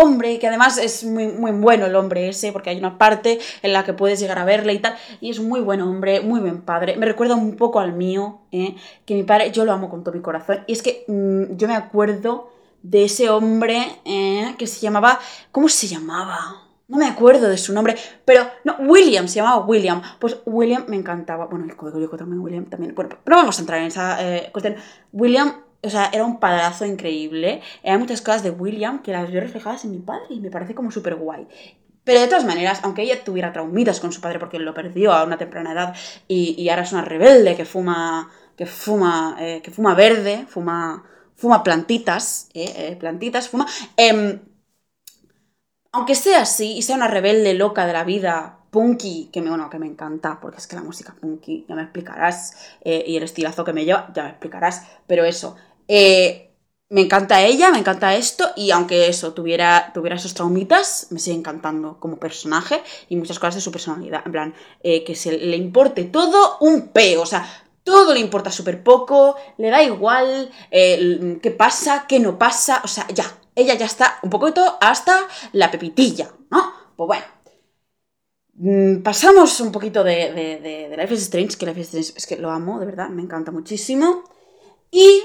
hombre, 0.00 0.38
que 0.38 0.46
además 0.46 0.78
es 0.78 1.04
muy, 1.04 1.26
muy 1.26 1.50
bueno 1.50 1.86
el 1.86 1.96
hombre 1.96 2.28
ese, 2.28 2.52
porque 2.52 2.70
hay 2.70 2.78
una 2.78 2.98
parte 2.98 3.40
en 3.62 3.72
la 3.72 3.84
que 3.84 3.92
puedes 3.92 4.20
llegar 4.20 4.38
a 4.38 4.44
verle 4.44 4.72
y 4.72 4.78
tal, 4.78 4.96
y 5.20 5.30
es 5.30 5.40
muy 5.40 5.60
buen 5.60 5.82
hombre, 5.82 6.20
muy 6.20 6.38
buen 6.40 6.62
padre. 6.62 6.96
Me 6.96 7.04
recuerda 7.04 7.34
un 7.34 7.56
poco 7.56 7.80
al 7.80 7.92
mío, 7.92 8.38
¿eh? 8.52 8.76
que 9.04 9.14
mi 9.14 9.24
padre, 9.24 9.50
yo 9.50 9.64
lo 9.64 9.72
amo 9.72 9.90
con 9.90 10.04
todo 10.04 10.14
mi 10.14 10.22
corazón, 10.22 10.62
y 10.68 10.72
es 10.72 10.82
que 10.82 11.04
mm, 11.08 11.56
yo 11.56 11.66
me 11.66 11.74
acuerdo 11.74 12.50
de 12.82 13.04
ese 13.04 13.28
hombre 13.28 14.00
¿eh? 14.04 14.54
que 14.56 14.68
se 14.68 14.80
llamaba, 14.80 15.18
¿cómo 15.50 15.68
se 15.68 15.88
llamaba? 15.88 16.62
No 16.86 16.96
me 16.96 17.06
acuerdo 17.06 17.48
de 17.48 17.58
su 17.58 17.74
nombre, 17.74 17.96
pero 18.24 18.46
no, 18.64 18.76
William, 18.78 19.26
se 19.26 19.36
llamaba 19.36 19.66
William. 19.66 20.00
Pues 20.18 20.38
William 20.46 20.86
me 20.88 20.96
encantaba. 20.96 21.44
Bueno, 21.44 21.66
el 21.66 21.76
código 21.76 22.16
también, 22.16 22.40
William 22.40 22.64
también. 22.64 22.94
Bueno, 22.94 23.10
no 23.26 23.36
vamos 23.36 23.58
a 23.58 23.60
entrar 23.60 23.80
en 23.80 23.88
esa 23.88 24.16
eh, 24.24 24.48
cuestión. 24.50 24.76
William 25.12 25.52
o 25.82 25.90
sea, 25.90 26.10
era 26.12 26.24
un 26.24 26.40
padrazo 26.40 26.84
increíble. 26.84 27.62
Hay 27.84 27.98
muchas 27.98 28.20
cosas 28.20 28.42
de 28.42 28.50
William 28.50 29.02
que 29.02 29.12
las 29.12 29.30
veo 29.30 29.40
reflejadas 29.40 29.84
en 29.84 29.92
mi 29.92 29.98
padre 29.98 30.26
y 30.30 30.40
me 30.40 30.50
parece 30.50 30.74
como 30.74 30.90
súper 30.90 31.14
guay. 31.14 31.46
Pero 32.08 32.20
de 32.20 32.26
todas 32.26 32.46
maneras, 32.46 32.80
aunque 32.84 33.02
ella 33.02 33.22
tuviera 33.22 33.52
traumitas 33.52 34.00
con 34.00 34.12
su 34.12 34.22
padre 34.22 34.38
porque 34.38 34.58
lo 34.58 34.72
perdió 34.72 35.12
a 35.12 35.24
una 35.24 35.36
temprana 35.36 35.72
edad 35.72 35.94
y, 36.26 36.66
ahora 36.70 36.82
es 36.82 36.92
una 36.92 37.04
rebelde 37.04 37.54
que 37.54 37.66
fuma, 37.66 38.30
que 38.56 38.64
fuma, 38.64 39.36
eh, 39.38 39.60
que 39.62 39.70
fuma 39.70 39.94
verde, 39.94 40.46
fuma, 40.48 41.04
fuma 41.36 41.62
plantitas, 41.62 42.48
eh, 42.54 42.72
eh, 42.76 42.96
plantitas, 42.96 43.50
fuma. 43.50 43.66
Em, 43.94 44.40
aunque 45.92 46.14
sea 46.14 46.40
así 46.40 46.78
y 46.78 46.82
sea 46.82 46.96
una 46.96 47.08
rebelde 47.08 47.52
loca 47.52 47.86
de 47.86 47.92
la 47.92 48.04
vida, 48.04 48.60
punky, 48.70 49.28
que 49.30 49.42
me, 49.42 49.50
bueno, 49.50 49.68
que 49.68 49.78
me 49.78 49.86
encanta, 49.86 50.40
porque 50.40 50.58
es 50.58 50.66
que 50.66 50.76
la 50.76 50.82
música 50.82 51.14
punky, 51.20 51.66
ya 51.68 51.74
me 51.74 51.82
explicarás, 51.82 52.54
y 52.84 53.16
el 53.16 53.22
estilazo 53.22 53.64
que 53.64 53.74
me 53.74 53.84
lleva, 53.84 54.10
ya 54.14 54.24
me 54.24 54.30
explicarás, 54.30 54.86
pero 55.06 55.24
eso, 55.24 55.56
eh, 55.88 56.44
me 56.90 57.02
encanta 57.02 57.42
ella, 57.42 57.70
me 57.70 57.78
encanta 57.78 58.14
esto, 58.14 58.50
y 58.56 58.70
aunque 58.70 59.08
eso 59.08 59.34
tuviera, 59.34 59.90
tuviera 59.92 60.16
esos 60.16 60.32
traumitas, 60.32 61.08
me 61.10 61.18
sigue 61.18 61.36
encantando 61.36 61.98
como 62.00 62.18
personaje 62.18 62.82
y 63.08 63.16
muchas 63.16 63.38
cosas 63.38 63.56
de 63.56 63.60
su 63.60 63.70
personalidad. 63.70 64.22
En 64.24 64.32
plan, 64.32 64.54
eh, 64.82 65.04
que 65.04 65.14
se 65.14 65.32
le 65.36 65.56
importe 65.56 66.04
todo 66.04 66.56
un 66.60 66.88
peo, 66.88 67.22
o 67.22 67.26
sea, 67.26 67.46
todo 67.84 68.14
le 68.14 68.20
importa 68.20 68.50
súper 68.50 68.82
poco, 68.82 69.36
le 69.58 69.68
da 69.70 69.82
igual 69.82 70.50
eh, 70.70 71.38
qué 71.42 71.50
pasa, 71.50 72.06
qué 72.08 72.20
no 72.20 72.38
pasa, 72.38 72.80
o 72.84 72.88
sea, 72.88 73.06
ya, 73.08 73.38
ella 73.54 73.74
ya 73.74 73.86
está 73.86 74.18
un 74.22 74.30
poquito 74.30 74.78
hasta 74.80 75.26
la 75.52 75.70
pepitilla, 75.70 76.30
¿no? 76.50 76.72
Pues 76.96 77.06
bueno. 77.06 77.24
Mm, 78.54 79.02
pasamos 79.02 79.60
un 79.60 79.70
poquito 79.70 80.02
de, 80.02 80.32
de, 80.32 80.88
de 80.88 80.96
Life 80.96 81.14
is 81.14 81.22
Strange, 81.22 81.56
que 81.56 81.66
Life 81.66 81.80
is 81.80 81.86
Strange 81.86 82.12
es 82.16 82.26
que 82.26 82.36
lo 82.36 82.50
amo, 82.50 82.80
de 82.80 82.86
verdad, 82.86 83.08
me 83.08 83.22
encanta 83.22 83.52
muchísimo. 83.52 84.24
Y 84.90 85.22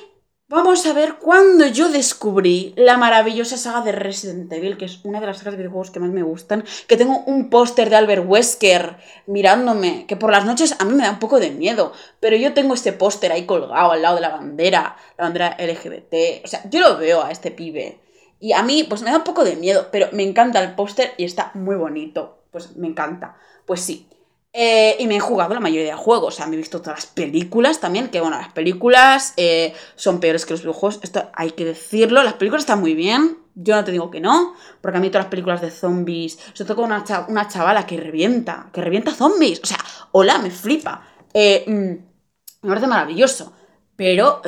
Vamos 0.55 0.86
a 0.86 0.93
ver 0.93 1.15
cuando 1.15 1.65
yo 1.65 1.89
descubrí 1.89 2.75
la 2.77 2.95
maravillosa 2.95 3.57
saga 3.57 3.81
de 3.81 3.91
Resident 3.91 4.53
Evil, 4.53 4.77
que 4.77 4.86
es 4.86 5.03
una 5.03 5.19
de 5.19 5.25
las 5.25 5.39
sagas 5.39 5.53
de 5.53 5.57
videojuegos 5.57 5.89
que 5.89 6.00
más 6.00 6.12
me 6.12 6.22
gustan, 6.22 6.63
que 6.88 6.95
tengo 6.95 7.24
un 7.25 7.50
póster 7.50 7.89
de 7.89 7.95
Albert 7.95 8.24
Wesker 8.27 8.98
mirándome, 9.25 10.05
que 10.05 10.15
por 10.15 10.29
las 10.29 10.45
noches 10.45 10.75
a 10.77 10.86
mí 10.86 10.93
me 10.93 11.05
da 11.05 11.10
un 11.10 11.17
poco 11.17 11.39
de 11.39 11.50
miedo, 11.50 11.91
pero 12.19 12.36
yo 12.36 12.53
tengo 12.53 12.75
este 12.75 12.93
póster 12.93 13.31
ahí 13.31 13.48
colgado 13.48 13.93
al 13.93 14.03
lado 14.03 14.13
de 14.13 14.22
la 14.22 14.29
bandera, 14.29 14.95
la 15.17 15.24
bandera 15.24 15.57
LGBT, 15.57 16.45
o 16.45 16.48
sea, 16.48 16.62
yo 16.69 16.81
lo 16.81 17.00
veo 17.00 17.24
a 17.24 17.31
este 17.31 17.50
pibe. 17.50 18.00
Y 18.39 18.53
a 18.53 18.62
mí, 18.62 18.83
pues 18.83 19.01
me 19.01 19.10
da 19.10 19.17
un 19.17 19.24
poco 19.24 19.43
de 19.43 19.55
miedo, 19.55 19.88
pero 19.91 20.10
me 20.12 20.22
encanta 20.22 20.62
el 20.62 20.75
póster 20.75 21.15
y 21.17 21.24
está 21.24 21.50
muy 21.55 21.77
bonito. 21.77 22.43
Pues 22.51 22.75
me 22.75 22.88
encanta. 22.88 23.38
Pues 23.65 23.81
sí, 23.81 24.07
eh, 24.55 24.98
y 25.00 25.07
me 25.07 25.15
he 25.15 25.19
jugado 25.19 25.55
la 25.55 25.60
mayoría 25.60 25.95
de 25.95 25.98
juegos. 25.98 26.36
O 26.36 26.38
sea, 26.38 26.45
me 26.45 26.53
he 26.53 26.57
visto 26.57 26.79
todas 26.79 27.00
las 27.00 27.05
películas 27.07 27.79
también. 27.79 28.10
Que 28.10 28.22
bueno, 28.22 28.38
las 28.38 28.53
películas 28.53 29.33
eh, 29.36 29.74
son 29.95 30.19
peores 30.19 30.45
que 30.45 30.53
los 30.53 30.62
videojuegos. 30.62 31.00
Esto 31.01 31.29
hay 31.33 31.51
que 31.51 31.65
decirlo. 31.65 32.22
Las 32.22 32.36
películas 32.36 32.62
están 32.62 32.79
muy 32.79 32.93
bien. 32.93 33.39
Yo 33.55 33.75
no 33.75 33.83
te 33.83 33.91
digo 33.91 34.12
que 34.12 34.22
no. 34.22 34.53
Porque 34.81 35.00
a 35.00 35.01
mí 35.01 35.10
todas 35.10 35.25
las 35.25 35.31
películas 35.31 35.62
de 35.62 35.72
zombies. 35.72 36.38
Todo 36.53 36.75
con 36.75 36.86
una, 36.86 37.03
una 37.27 37.48
chavala 37.48 37.88
que 37.88 37.98
revienta. 37.98 38.69
Que 38.72 38.81
revienta 38.81 39.12
zombies. 39.12 39.60
O 39.63 39.65
sea, 39.65 39.79
hola, 40.12 40.38
me 40.38 40.51
flipa. 40.51 41.07
Eh, 41.33 41.63
mm, 41.65 42.65
me 42.65 42.69
parece 42.69 42.88
maravilloso. 42.88 43.53
Pero 43.95 44.41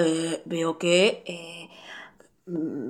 veo 0.45 0.77
que 0.77 1.69
mm, 2.45 2.89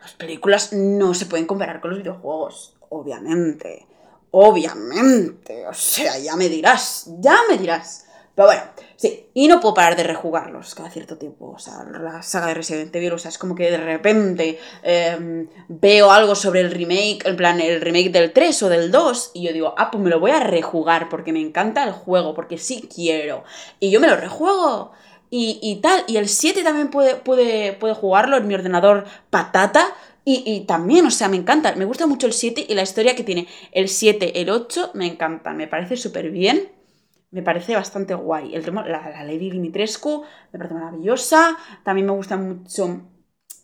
las 0.00 0.12
películas 0.14 0.72
no 0.72 1.14
se 1.14 1.26
pueden 1.26 1.46
comparar 1.46 1.80
con 1.80 1.90
los 1.90 2.00
videojuegos. 2.00 2.76
Obviamente. 2.88 3.86
Obviamente, 4.32 5.66
o 5.66 5.74
sea, 5.74 6.18
ya 6.18 6.36
me 6.36 6.48
dirás, 6.48 7.06
ya 7.18 7.36
me 7.48 7.58
dirás. 7.58 8.06
Pero 8.34 8.46
bueno, 8.46 8.62
sí. 8.96 9.26
Y 9.34 9.48
no 9.48 9.60
puedo 9.60 9.74
parar 9.74 9.96
de 9.96 10.04
rejugarlos 10.04 10.74
cada 10.74 10.90
cierto 10.90 11.18
tiempo. 11.18 11.52
O 11.56 11.58
sea, 11.58 11.84
la 11.84 12.22
saga 12.22 12.46
de 12.46 12.54
Resident 12.54 12.94
Evil, 12.94 13.12
o 13.12 13.18
sea, 13.18 13.28
es 13.28 13.38
como 13.38 13.54
que 13.54 13.70
de 13.70 13.76
repente 13.76 14.58
em, 14.82 15.48
veo 15.68 16.12
algo 16.12 16.34
sobre 16.34 16.60
el 16.60 16.70
remake, 16.70 17.26
en 17.26 17.36
plan, 17.36 17.60
el 17.60 17.80
remake 17.80 18.10
del 18.10 18.32
3 18.32 18.62
o 18.62 18.68
del 18.68 18.90
2, 18.92 19.32
y 19.34 19.42
yo 19.46 19.52
digo, 19.52 19.74
ah, 19.76 19.90
pues 19.90 20.02
me 20.02 20.10
lo 20.10 20.20
voy 20.20 20.30
a 20.30 20.40
rejugar 20.40 21.08
porque 21.08 21.32
me 21.32 21.40
encanta 21.40 21.84
el 21.84 21.92
juego, 21.92 22.34
porque 22.34 22.56
sí 22.56 22.88
quiero. 22.92 23.44
Y 23.80 23.90
yo 23.90 24.00
me 24.00 24.06
lo 24.06 24.16
rejuego. 24.16 24.92
Y, 25.28 25.58
y 25.62 25.76
tal, 25.76 26.04
y 26.08 26.16
el 26.16 26.28
7 26.28 26.62
también 26.62 26.88
puede, 26.90 27.16
puede, 27.16 27.72
puede 27.74 27.94
jugarlo 27.94 28.36
en 28.36 28.48
mi 28.48 28.54
ordenador 28.54 29.04
patata, 29.30 29.94
y, 30.44 30.60
también, 30.66 31.06
o 31.06 31.10
sea, 31.10 31.28
me 31.28 31.36
encanta, 31.36 31.74
me 31.76 31.84
gusta 31.84 32.06
mucho 32.06 32.26
el 32.26 32.32
7 32.32 32.66
y 32.68 32.74
la 32.74 32.82
historia 32.82 33.14
que 33.14 33.24
tiene 33.24 33.46
el 33.72 33.88
7, 33.88 34.40
el 34.40 34.50
8, 34.50 34.92
me 34.94 35.06
encanta, 35.06 35.52
me 35.52 35.66
parece 35.66 35.96
súper 35.96 36.30
bien, 36.30 36.68
me 37.30 37.42
parece 37.42 37.74
bastante 37.74 38.14
guay. 38.14 38.54
El, 38.54 38.64
la, 38.74 38.86
la 38.86 39.24
Lady 39.24 39.50
Dimitrescu 39.50 40.24
me 40.52 40.58
parece 40.58 40.74
maravillosa, 40.74 41.56
también 41.84 42.06
me 42.06 42.12
gusta 42.12 42.36
mucho 42.36 43.02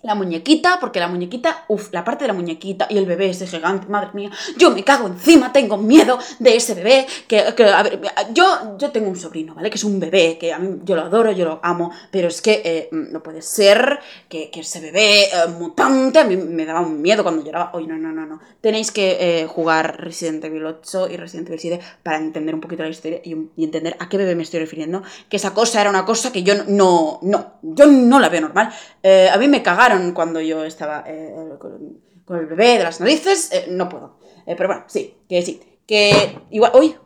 la 0.07 0.15
muñequita, 0.15 0.79
porque 0.81 1.01
la 1.01 1.09
muñequita, 1.09 1.65
uff, 1.69 1.93
la 1.93 2.05
parte 2.05 2.25
de 2.25 2.29
la 2.29 2.35
muñequita 2.35 2.87
y 2.89 2.97
el 2.97 3.07
bebé 3.07 3.31
ese 3.31 3.47
gigante, 3.47 3.89
madre 3.89 4.11
mía, 4.15 4.31
yo 4.57 4.71
me 4.71 4.85
cago 4.85 5.07
encima, 5.07 5.53
tengo 5.53 5.77
miedo 5.77 6.19
de 6.39 6.57
ese 6.57 6.75
bebé, 6.75 7.07
que, 7.27 7.41
a 7.41 7.83
ver, 7.83 8.01
yo, 8.33 8.77
yo 8.79 8.91
tengo 8.91 9.09
un 9.09 9.17
sobrino, 9.17 9.55
¿vale? 9.55 9.71
Que 9.71 9.77
es 9.77 9.85
un 9.85 9.99
bebé, 9.99 10.39
que 10.39 10.53
a 10.53 10.59
mí 10.59 10.81
yo 10.85 10.97
lo 10.97 11.03
adoro, 11.03 11.33
yo 11.33 11.45
lo 11.45 11.61
amo, 11.63 11.91
pero 12.11 12.29
es 12.29 12.41
que 12.41 12.63
eh, 12.65 12.89
no 12.93 13.23
puede 13.23 13.43
ser 13.43 13.99
que, 14.29 14.51
ese 14.57 14.81
bebé 14.81 15.25
eh, 15.25 15.49
mutante 15.59 16.19
a 16.19 16.25
mí 16.25 16.37
me 16.37 16.65
daba 16.65 16.81
un 16.81 17.03
miedo 17.03 17.23
cuando 17.23 17.45
lloraba, 17.45 17.71
oye, 17.75 17.87
no, 17.87 17.99
no, 17.99 18.11
no, 18.11 18.25
no, 18.25 18.41
tenéis 18.63 18.91
que 18.91 19.17
eh, 19.21 19.47
jugar 19.47 20.01
Resident 20.01 20.43
Evil 20.45 20.65
8 20.65 21.09
y 21.11 21.17
Resident 21.17 21.49
Evil 21.49 21.61
7 21.61 21.81
para 22.03 22.17
entender 22.17 22.55
un 22.55 22.61
poquito 22.63 22.83
la 22.83 22.89
historia 22.89 23.21
y, 23.23 23.37
entender 23.63 23.97
a 23.99 24.09
qué 24.09 24.17
bebé 24.17 24.35
me 24.35 24.45
estoy 24.45 24.61
refiriendo, 24.61 25.03
que 25.29 25.37
esa 25.37 25.53
cosa 25.53 25.81
era 25.81 25.91
una 25.91 26.05
cosa 26.07 26.33
que 26.33 26.43
yo 26.43 26.55
no, 26.69 27.19
no, 27.23 27.55
yo 27.63 27.87
no 27.87 28.19
la 28.19 28.29
veo 28.29 28.41
normal, 28.41 28.73
a 29.03 29.37
mí 29.39 29.49
me 29.49 29.63
cagaron 29.63 29.96
cuando 30.15 30.41
yo 30.41 30.65
estaba 30.65 31.05
eh, 31.07 31.35
con, 31.59 32.01
el 32.39 32.47
bebé 32.47 32.79
de 32.79 32.85
las 32.85 33.01
narices, 33.01 33.53
eh, 33.53 33.67
no 33.69 33.89
puedo. 33.89 34.19
Eh, 34.47 34.55
pero 34.57 34.69
bueno, 34.69 34.85
sí, 34.89 35.17
que 35.29 35.43
sí. 35.43 35.61
Que 35.87 36.39
igual. 36.51 36.73
Uy, 36.75 36.97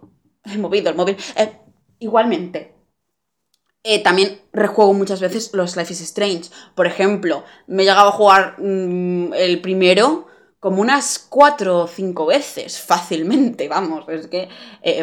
he 0.44 0.59
movido 0.59 0.90
el 0.90 0.97
móvil. 0.97 1.16
igualmente. 1.99 2.75
también 4.04 4.40
rejuego 4.52 4.92
muchas 4.94 5.20
veces 5.20 5.50
los 5.52 5.76
Life 5.76 5.92
is 5.92 6.00
Strange. 6.00 6.50
Por 6.75 6.87
ejemplo, 6.87 7.44
me 7.66 7.82
he 7.82 7.87
llegado 7.87 8.09
a 8.09 8.12
jugar 8.12 8.56
mm, 8.59 9.35
el 9.35 9.61
primero 9.61 10.26
como 10.59 10.82
unas 10.82 11.18
cuatro 11.18 11.85
o 11.85 11.87
cinco 11.87 12.26
veces, 12.26 12.78
fácilmente, 12.78 13.66
vamos, 13.66 14.06
es 14.11 14.26
que, 14.26 14.50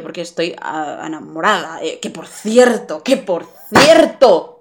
porque 0.04 0.22
estoy 0.22 0.56
ah, 0.62 1.04
enamorada, 1.04 1.80
que 2.00 2.12
por 2.12 2.28
cierto, 2.28 3.02
que 3.02 3.18
por 3.18 3.48
cierto, 3.74 4.57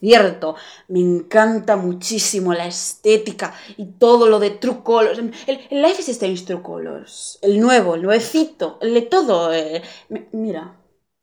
cierto, 0.00 0.56
me 0.88 1.00
encanta 1.00 1.76
muchísimo 1.76 2.54
la 2.54 2.66
estética 2.66 3.54
y 3.76 3.86
todo 3.86 4.28
lo 4.28 4.38
de 4.38 4.50
True 4.50 4.82
Colors. 4.82 5.18
El, 5.46 5.60
Life 5.70 6.02
is 6.02 6.08
Strange 6.08 6.44
True 6.44 6.62
Colors, 6.62 7.38
el 7.42 7.60
nuevo, 7.60 7.94
el 7.94 8.02
nuevecito, 8.02 8.78
el 8.80 8.94
de 8.94 9.02
todo. 9.02 9.52
Eh, 9.52 9.82
mira, 10.32 10.76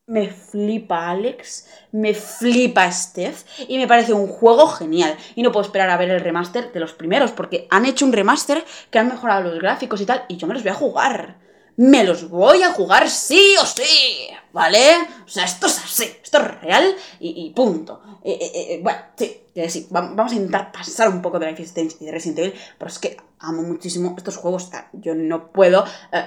me 0.06 0.30
flipa 0.30 1.10
Alex, 1.10 1.68
me 1.92 2.14
flipa 2.14 2.92
Steph 2.92 3.46
y 3.68 3.78
me 3.78 3.88
parece 3.88 4.14
un 4.14 4.28
juego 4.28 4.68
genial. 4.68 5.16
Y 5.36 5.44
no 5.44 5.52
puedo 5.52 5.66
esperar 5.66 5.90
a 5.90 5.98
ver 5.98 6.10
el 6.10 6.20
remaster 6.20 6.72
de 6.74 6.80
los 6.80 6.94
primeros 6.94 7.32
porque 7.32 7.68
han 7.70 7.86
hecho 7.86 8.06
un 8.06 8.14
remaster 8.14 8.64
que 8.92 9.00
han 9.00 9.08
mejorado 9.08 9.50
los 9.50 9.60
gráficos 9.60 10.02
y 10.02 10.06
tal 10.06 10.26
y 10.28 10.38
yo 10.38 10.48
me 10.48 10.54
los 10.54 10.64
voy 10.64 10.72
a 10.72 10.76
jugar 10.76 11.43
me 11.78 12.04
los 12.04 12.30
voy 12.30 12.62
a 12.64 12.72
jugar 12.72 13.10
sí 13.10 13.56
o 13.62 13.66
sí, 13.66 14.28
¿vale? 14.52 14.80
O 15.26 15.30
sea, 15.30 15.46
esto 15.46 15.68
es 15.68 15.78
así, 15.80 16.04
esto 16.24 16.38
es 16.40 16.62
real 16.62 16.96
y, 17.20 17.50
punto. 17.52 18.02
Eh, 18.24 18.38
eh, 18.40 18.52
eh, 18.54 18.80
bueno, 18.82 19.00
sí, 19.16 19.42
sí, 19.68 19.88
vamos 19.90 20.32
a 20.32 20.36
intentar 20.36 20.72
pasar 20.72 21.10
un 21.10 21.22
poco 21.22 21.40
de 21.40 21.48
Life 21.48 21.64
is 21.64 21.74
y 22.00 22.06
de 22.06 22.12
Resident 22.12 22.40
Evil, 22.40 22.54
pero 22.78 22.90
es 22.90 23.00
que 23.00 23.18
amo 23.40 23.64
muchísimo 23.64 24.14
estos 24.18 24.38
juegos. 24.38 24.70
Yo 24.94 25.16
no 25.16 25.52
puedo 25.52 25.84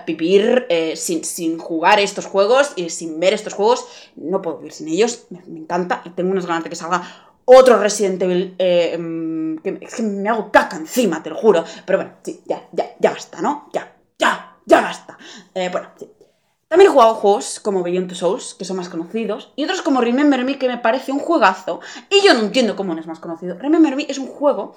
vivir 0.06 0.66
sin, 0.96 1.24
sin, 1.24 1.58
jugar 1.58 2.00
estos 2.00 2.26
juegos 2.26 2.72
y 2.76 2.90
sin 2.90 3.20
ver 3.20 3.34
estos 3.34 3.54
juegos. 3.54 3.86
No 4.16 4.42
puedo 4.42 4.58
vivir 4.58 4.72
sin 4.72 4.88
ellos, 4.88 5.26
me, 5.30 5.40
encanta 5.60 6.02
y 6.04 6.10
tengo 6.10 6.32
unas 6.32 6.46
ganas 6.46 6.64
de 6.64 6.70
que 6.70 6.76
salga 6.76 7.32
otro 7.44 7.78
Resident 7.78 8.20
Evil. 8.22 8.56
Mm, 8.98 9.58
es 9.80 9.94
que 9.94 10.02
me 10.02 10.28
hago 10.28 10.50
caca 10.50 10.76
encima, 10.76 11.22
te 11.22 11.30
lo 11.30 11.36
juro. 11.36 11.64
Pero 11.86 11.98
bueno, 11.98 12.14
sí, 12.22 12.42
ya, 12.46 12.68
ya, 12.72 12.96
ya 12.98 13.10
basta, 13.12 13.40
¿no? 13.40 13.70
Ya, 13.72 13.96
ya 14.18 14.56
ya 14.66 14.80
basta. 14.80 15.05
Eh, 15.56 15.70
bueno, 15.70 15.88
sí. 15.98 16.06
También 16.68 16.90
he 16.90 16.92
jugado 16.92 17.14
juegos 17.14 17.60
como 17.60 17.82
Beyond 17.82 18.08
Two 18.08 18.16
Souls, 18.16 18.54
que 18.54 18.66
son 18.66 18.76
más 18.76 18.90
conocidos, 18.90 19.52
y 19.56 19.64
otros 19.64 19.80
como 19.80 20.02
Remember 20.02 20.44
Me, 20.44 20.58
que 20.58 20.68
me 20.68 20.76
parece 20.76 21.12
un 21.12 21.18
juegazo, 21.18 21.80
y 22.10 22.26
yo 22.26 22.34
no 22.34 22.40
entiendo 22.40 22.76
cómo 22.76 22.92
no 22.94 23.00
es 23.00 23.06
más 23.06 23.20
conocido. 23.20 23.56
Remember 23.56 23.96
Me 23.96 24.04
es 24.06 24.18
un 24.18 24.26
juego 24.26 24.74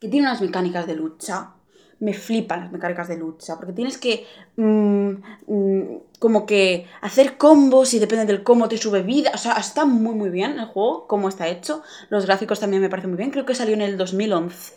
que 0.00 0.08
tiene 0.08 0.28
unas 0.28 0.40
mecánicas 0.40 0.86
de 0.86 0.96
lucha. 0.96 1.52
Me 1.98 2.14
flipan 2.14 2.60
las 2.60 2.72
mecánicas 2.72 3.08
de 3.08 3.18
lucha, 3.18 3.56
porque 3.56 3.74
tienes 3.74 3.98
que 3.98 4.26
mm, 4.56 5.10
mm, 5.46 6.00
como 6.18 6.46
que 6.46 6.86
hacer 7.02 7.36
combos 7.36 7.92
y 7.92 7.98
depende 7.98 8.26
del 8.26 8.42
cómo 8.42 8.68
te 8.68 8.78
sube 8.78 9.02
vida. 9.02 9.32
O 9.34 9.38
sea, 9.38 9.54
está 9.54 9.84
muy 9.84 10.14
muy 10.14 10.30
bien 10.30 10.58
el 10.58 10.66
juego, 10.66 11.06
cómo 11.06 11.28
está 11.28 11.48
hecho. 11.48 11.82
Los 12.08 12.24
gráficos 12.26 12.60
también 12.60 12.82
me 12.82 12.90
parecen 12.90 13.10
muy 13.10 13.18
bien. 13.18 13.30
Creo 13.30 13.46
que 13.46 13.54
salió 13.54 13.74
en 13.74 13.82
el 13.82 13.96
2011. 13.98 14.74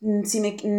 Mm, 0.00 0.22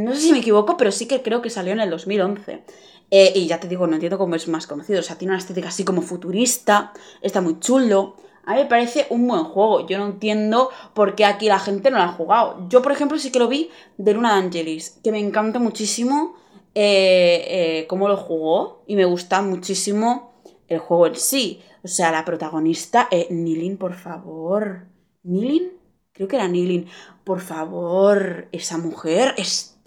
no 0.05 0.13
sé 0.15 0.21
si 0.21 0.31
me 0.31 0.39
equivoco, 0.39 0.77
pero 0.77 0.91
sí 0.91 1.07
que 1.07 1.21
creo 1.21 1.41
que 1.41 1.49
salió 1.49 1.73
en 1.73 1.81
el 1.81 1.89
2011. 1.89 2.63
Eh, 3.11 3.33
y 3.35 3.45
ya 3.45 3.59
te 3.59 3.67
digo, 3.67 3.85
no 3.85 3.93
entiendo 3.93 4.17
cómo 4.17 4.35
es 4.35 4.47
más 4.47 4.65
conocido. 4.65 5.01
O 5.01 5.03
sea, 5.03 5.17
tiene 5.17 5.33
una 5.33 5.39
estética 5.39 5.67
así 5.67 5.83
como 5.83 6.01
futurista, 6.01 6.93
está 7.21 7.41
muy 7.41 7.59
chulo. 7.59 8.15
A 8.45 8.55
mí 8.55 8.61
me 8.61 8.65
parece 8.65 9.05
un 9.09 9.27
buen 9.27 9.43
juego. 9.43 9.85
Yo 9.85 9.99
no 9.99 10.07
entiendo 10.07 10.69
por 10.93 11.15
qué 11.15 11.25
aquí 11.25 11.47
la 11.47 11.59
gente 11.59 11.91
no 11.91 11.97
lo 11.97 12.03
ha 12.03 12.13
jugado. 12.13 12.67
Yo, 12.69 12.81
por 12.81 12.91
ejemplo, 12.91 13.19
sí 13.19 13.31
que 13.31 13.39
lo 13.39 13.47
vi 13.47 13.69
de 13.97 14.13
Luna 14.13 14.33
de 14.33 14.45
Angelis, 14.45 14.99
que 15.03 15.11
me 15.11 15.19
encanta 15.19 15.59
muchísimo 15.59 16.35
eh, 16.73 17.45
eh, 17.47 17.85
cómo 17.87 18.07
lo 18.07 18.17
jugó 18.17 18.83
y 18.87 18.95
me 18.95 19.05
gusta 19.05 19.41
muchísimo 19.41 20.33
el 20.67 20.79
juego 20.79 21.07
en 21.07 21.15
sí. 21.15 21.61
O 21.83 21.87
sea, 21.87 22.11
la 22.11 22.25
protagonista, 22.25 23.09
Nilin, 23.29 23.77
por 23.77 23.93
favor. 23.93 24.87
¿Nilin? 25.23 25.73
Creo 26.13 26.27
que 26.27 26.35
era 26.37 26.47
Nilin 26.47 26.87
por 27.23 27.39
favor, 27.39 28.47
esa 28.51 28.77
mujer 28.77 29.33
está... 29.37 29.80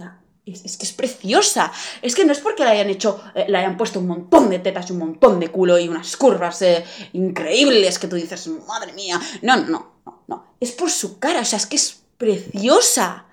Es, 0.46 0.76
que 0.76 0.84
es 0.84 0.92
preciosa. 0.92 1.72
Es 2.02 2.14
que 2.14 2.24
no 2.24 2.32
es 2.32 2.40
porque 2.40 2.64
le 2.64 2.70
hayan 2.70 2.90
hecho, 2.90 3.22
eh, 3.34 3.46
le 3.48 3.58
hayan 3.58 3.78
puesto 3.78 3.98
un 3.98 4.06
montón 4.06 4.50
de 4.50 4.58
tetas 4.58 4.90
y 4.90 4.92
un 4.92 4.98
montón 4.98 5.40
de 5.40 5.48
culo 5.48 5.78
y 5.78 5.88
unas 5.88 6.16
curvas 6.18 6.60
eh, 6.62 6.84
increíbles 7.14 7.98
que 7.98 8.08
tú 8.08 8.16
dices, 8.16 8.46
madre 8.66 8.92
mía. 8.92 9.18
No, 9.40 9.56
no, 9.56 9.92
no, 10.04 10.24
no. 10.26 10.44
Es 10.60 10.72
por 10.72 10.90
su 10.90 11.18
cara, 11.18 11.40
o 11.40 11.44
sea, 11.44 11.56
es 11.56 11.66
que 11.66 11.76
es 11.76 12.02
preciosa. 12.18 13.26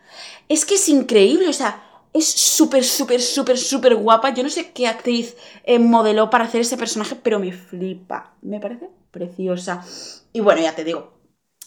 Es 0.48 0.66
que 0.66 0.76
es 0.76 0.88
increíble, 0.88 1.50
o 1.50 1.54
sea, 1.54 1.84
es 2.14 2.28
súper, 2.30 2.86
súper, 2.86 3.22
súper, 3.22 3.58
súper 3.58 3.96
guapa. 3.96 4.34
Yo 4.34 4.44
no 4.44 4.50
sé 4.50 4.72
qué 4.72 4.88
actriz 4.88 5.36
eh, 5.66 5.80
modeló 5.80 6.30
para 6.30 6.46
hacer 6.46 6.62
ese 6.62 6.78
personaje, 6.78 7.16
pero 7.16 7.40
me 7.40 7.52
flipa. 7.52 8.36
Me 8.42 8.62
parece 8.62 8.90
preciosa. 9.12 9.86
Y 10.32 10.40
bueno, 10.40 10.62
ya 10.62 10.74
te 10.76 10.86
digo, 10.86 11.12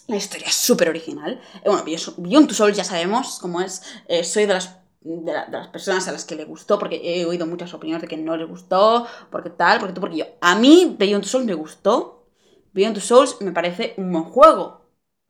la 0.07 0.17
historia 0.17 0.47
es 0.49 0.55
súper 0.55 0.89
original. 0.89 1.39
Bueno, 1.67 1.85
Beyond 1.85 2.49
Two 2.49 2.55
Souls 2.55 2.77
ya 2.77 2.85
sabemos 2.85 3.39
cómo 3.41 3.61
es. 3.61 3.83
Soy 4.23 4.47
de 4.47 4.55
las, 4.55 4.84
de, 5.05 5.33
las 5.33 5.69
personas 5.69 6.09
a 6.09 6.13
las 6.13 6.25
que 6.25 6.35
le 6.35 6.45
gustó, 6.45 6.79
porque 6.79 7.01
he 7.05 7.25
oído 7.25 7.47
muchas 7.47 7.73
opiniones 7.75 8.03
de 8.03 8.09
que 8.09 8.17
no 8.17 8.37
le 8.37 8.45
gustó, 8.45 9.07
porque 9.31 9.51
tal, 9.51 9.79
porque 9.79 9.95
tú, 9.95 10.01
porque 10.01 10.17
yo. 10.17 10.25
A 10.41 10.57
mí 10.57 10.97
Beyond 10.99 11.23
Two 11.23 11.31
Souls 11.31 11.47
me 11.47 11.55
gustó. 11.55 12.27
Beyond 12.73 12.95
Two 12.95 13.03
Souls 13.03 13.37
me 13.41 13.53
parece 13.53 13.95
un 13.99 14.11
buen 14.11 14.25
juego, 14.25 14.81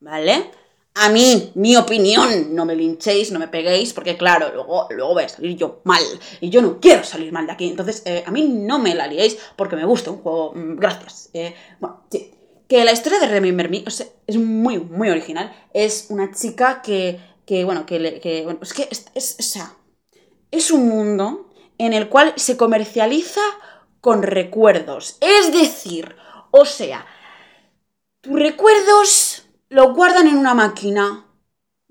¿vale? 0.00 0.50
A 0.95 1.09
mí, 1.09 1.50
mi 1.57 1.76
opinión, 1.76 2.54
no 2.54 2.64
me 2.64 2.76
linchéis, 2.76 3.33
no 3.33 3.40
me 3.40 3.49
peguéis, 3.49 3.93
porque 3.93 4.16
claro, 4.16 4.52
luego, 4.54 4.87
luego 4.90 5.14
voy 5.14 5.25
a 5.25 5.28
salir 5.28 5.57
yo 5.57 5.81
mal. 5.83 6.02
Y 6.40 6.50
yo 6.50 6.62
no 6.62 6.78
quiero 6.78 7.02
salir 7.02 7.33
mal 7.33 7.47
de 7.47 7.52
aquí. 7.52 7.69
Entonces, 7.69 8.02
eh, 8.07 8.23
a 8.25 8.31
mí 8.31 8.43
no 8.49 8.78
me 8.78 8.95
la 8.95 9.09
liéis 9.09 9.37
porque 9.57 9.75
me 9.75 9.85
gusta 9.85 10.12
un 10.12 10.19
juego. 10.19 10.52
Mm, 10.54 10.76
gracias. 10.76 11.31
bueno, 11.81 12.04
sí 12.11 12.31
que 12.69 12.85
la 12.85 12.93
historia 12.93 13.21
de 13.21 13.28
Remember 13.28 13.69
Me 13.69 13.85
es 14.26 14.37
muy, 14.37 14.78
muy 14.78 15.11
original. 15.11 15.52
Es 15.73 16.07
una 16.09 16.33
chica 16.33 16.83
que, 16.83 17.21
que 17.47 17.65
bueno, 17.65 17.87
que, 17.87 18.21
que 18.21 18.45
bueno, 18.45 18.61
es 18.63 18.73
que 18.73 18.89
es, 18.91 19.07
es, 19.15 19.37
o 19.39 19.43
sea, 19.43 19.75
es 20.51 20.71
un 20.71 20.89
mundo 20.89 21.53
en 21.79 21.93
el 21.93 22.09
cual 22.09 22.33
se 22.37 22.57
comercializa 22.57 23.41
con 24.01 24.23
recuerdos. 24.23 25.19
Es 25.21 25.53
decir, 25.53 26.17
o 26.51 26.65
sea, 26.65 27.07
tus 28.21 28.39
recuerdos 28.39 29.47
los 29.69 29.95
guardan 29.95 30.29
en 30.29 30.37
una 30.37 30.55
máquina 30.55 31.25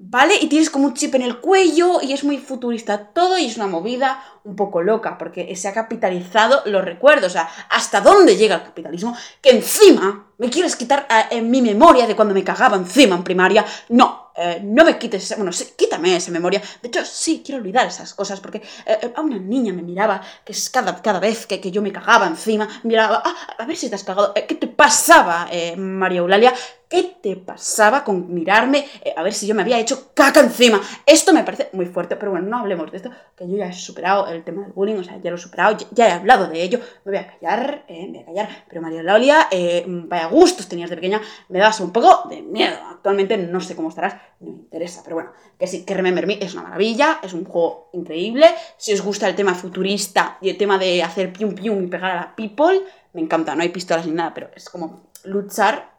¿Vale? 0.05 0.35
Y 0.41 0.47
tienes 0.47 0.69
como 0.69 0.87
un 0.87 0.95
chip 0.95 1.13
en 1.15 1.21
el 1.21 1.39
cuello 1.39 2.01
y 2.01 2.13
es 2.13 2.23
muy 2.23 2.37
futurista 2.37 3.11
todo 3.13 3.37
y 3.37 3.45
es 3.45 3.55
una 3.55 3.67
movida 3.67 4.21
un 4.43 4.55
poco 4.55 4.81
loca 4.81 5.17
porque 5.17 5.55
se 5.55 5.67
ha 5.69 5.73
capitalizado 5.73 6.61
los 6.65 6.83
recuerdos. 6.83 7.27
O 7.27 7.33
sea, 7.33 7.47
¿hasta 7.69 8.01
dónde 8.01 8.35
llega 8.35 8.55
el 8.55 8.63
capitalismo? 8.63 9.15
Que 9.39 9.51
encima 9.51 10.33
me 10.39 10.49
quieres 10.49 10.75
quitar 10.75 11.07
en 11.29 11.49
mi 11.49 11.61
memoria 11.61 12.05
de 12.05 12.15
cuando 12.15 12.33
me 12.33 12.43
cagaba 12.43 12.75
encima 12.75 13.15
en 13.15 13.23
primaria. 13.23 13.65
No, 13.89 14.22
eh, 14.35 14.61
no 14.63 14.83
me 14.83 14.97
quites 14.97 15.23
esa, 15.23 15.35
bueno, 15.35 15.51
sí, 15.51 15.73
quítame 15.77 16.15
esa 16.15 16.31
memoria. 16.31 16.61
De 16.81 16.87
hecho, 16.87 17.03
sí, 17.05 17.41
quiero 17.45 17.59
olvidar 17.59 17.87
esas 17.87 18.13
cosas, 18.13 18.39
porque 18.39 18.61
eh, 18.85 19.13
a 19.15 19.21
una 19.21 19.37
niña 19.37 19.73
me 19.73 19.81
miraba, 19.81 20.21
que 20.43 20.53
cada, 20.71 21.01
cada 21.01 21.19
vez 21.19 21.45
que, 21.45 21.59
que 21.59 21.71
yo 21.71 21.81
me 21.81 21.91
cagaba 21.91 22.27
encima, 22.27 22.67
miraba, 22.83 23.21
ah, 23.25 23.55
a 23.57 23.65
ver 23.65 23.77
si 23.77 23.89
te 23.89 23.95
has 23.95 24.03
cagado, 24.03 24.33
¿qué 24.33 24.55
te 24.55 24.67
pasaba, 24.67 25.47
María 25.77 26.19
Eulalia? 26.19 26.53
¿Qué 26.93 27.15
te 27.23 27.35
pasaba 27.37 28.03
con 28.03 28.31
mirarme 28.31 28.85
eh, 29.03 29.15
a 29.17 29.23
ver 29.23 29.33
si 29.33 29.47
yo 29.47 29.55
me 29.55 29.63
había 29.63 29.79
hecho 29.79 30.11
caca 30.13 30.41
encima? 30.41 30.79
Esto 31.07 31.33
me 31.33 31.43
parece 31.43 31.69
muy 31.73 31.87
fuerte, 31.87 32.15
pero 32.17 32.29
bueno, 32.29 32.45
no 32.45 32.59
hablemos 32.59 32.91
de 32.91 32.97
esto, 32.97 33.09
que 33.35 33.49
yo 33.49 33.57
ya 33.57 33.65
he 33.65 33.73
superado 33.73 34.27
el 34.27 34.43
tema 34.43 34.61
del 34.61 34.73
bullying, 34.73 34.97
o 34.97 35.03
sea, 35.03 35.17
ya 35.19 35.31
lo 35.31 35.37
he 35.37 35.39
superado, 35.39 35.75
ya, 35.89 36.09
he 36.09 36.11
hablado 36.11 36.45
de 36.45 36.61
ello, 36.61 36.79
me 37.03 37.13
voy 37.13 37.17
a 37.17 37.25
callar, 37.25 37.83
eh, 37.87 38.05
me 38.05 38.19
voy 38.19 38.21
a 38.21 38.25
callar, 38.27 38.65
pero 38.69 38.83
María 38.83 39.01
Laulia, 39.01 39.47
eh, 39.49 39.83
vaya 39.87 40.27
gustos 40.27 40.67
tenías 40.67 40.91
de 40.91 40.97
pequeña, 40.97 41.19
me 41.49 41.57
das 41.57 41.79
un 41.79 41.91
poco 41.91 42.29
de 42.29 42.43
miedo. 42.43 42.77
Actualmente 42.91 43.37
no 43.37 43.59
sé 43.59 43.75
cómo 43.75 43.89
estarás, 43.89 44.13
no 44.39 44.51
me 44.51 44.57
interesa, 44.57 45.01
pero 45.03 45.15
bueno, 45.15 45.31
que 45.57 45.65
sí, 45.65 45.85
que 45.85 45.95
Remember 45.95 46.27
Me 46.27 46.37
es 46.45 46.53
una 46.53 46.61
maravilla, 46.61 47.21
es 47.23 47.33
un 47.33 47.43
juego 47.43 47.89
increíble, 47.93 48.45
si 48.77 48.93
os 48.93 49.01
gusta 49.01 49.27
el 49.27 49.33
tema 49.33 49.55
futurista 49.55 50.37
y 50.41 50.49
el 50.51 50.57
tema 50.57 50.77
de 50.77 51.01
hacer 51.01 51.33
pium 51.33 51.55
pium 51.55 51.85
y 51.85 51.87
pegar 51.87 52.11
a 52.11 52.15
la 52.17 52.35
people, 52.35 52.83
me 53.13 53.21
encanta, 53.21 53.55
no 53.55 53.63
hay 53.63 53.69
pistolas 53.69 54.05
ni 54.05 54.11
nada, 54.11 54.31
pero 54.35 54.51
es 54.55 54.69
como 54.69 55.09
luchar 55.23 55.92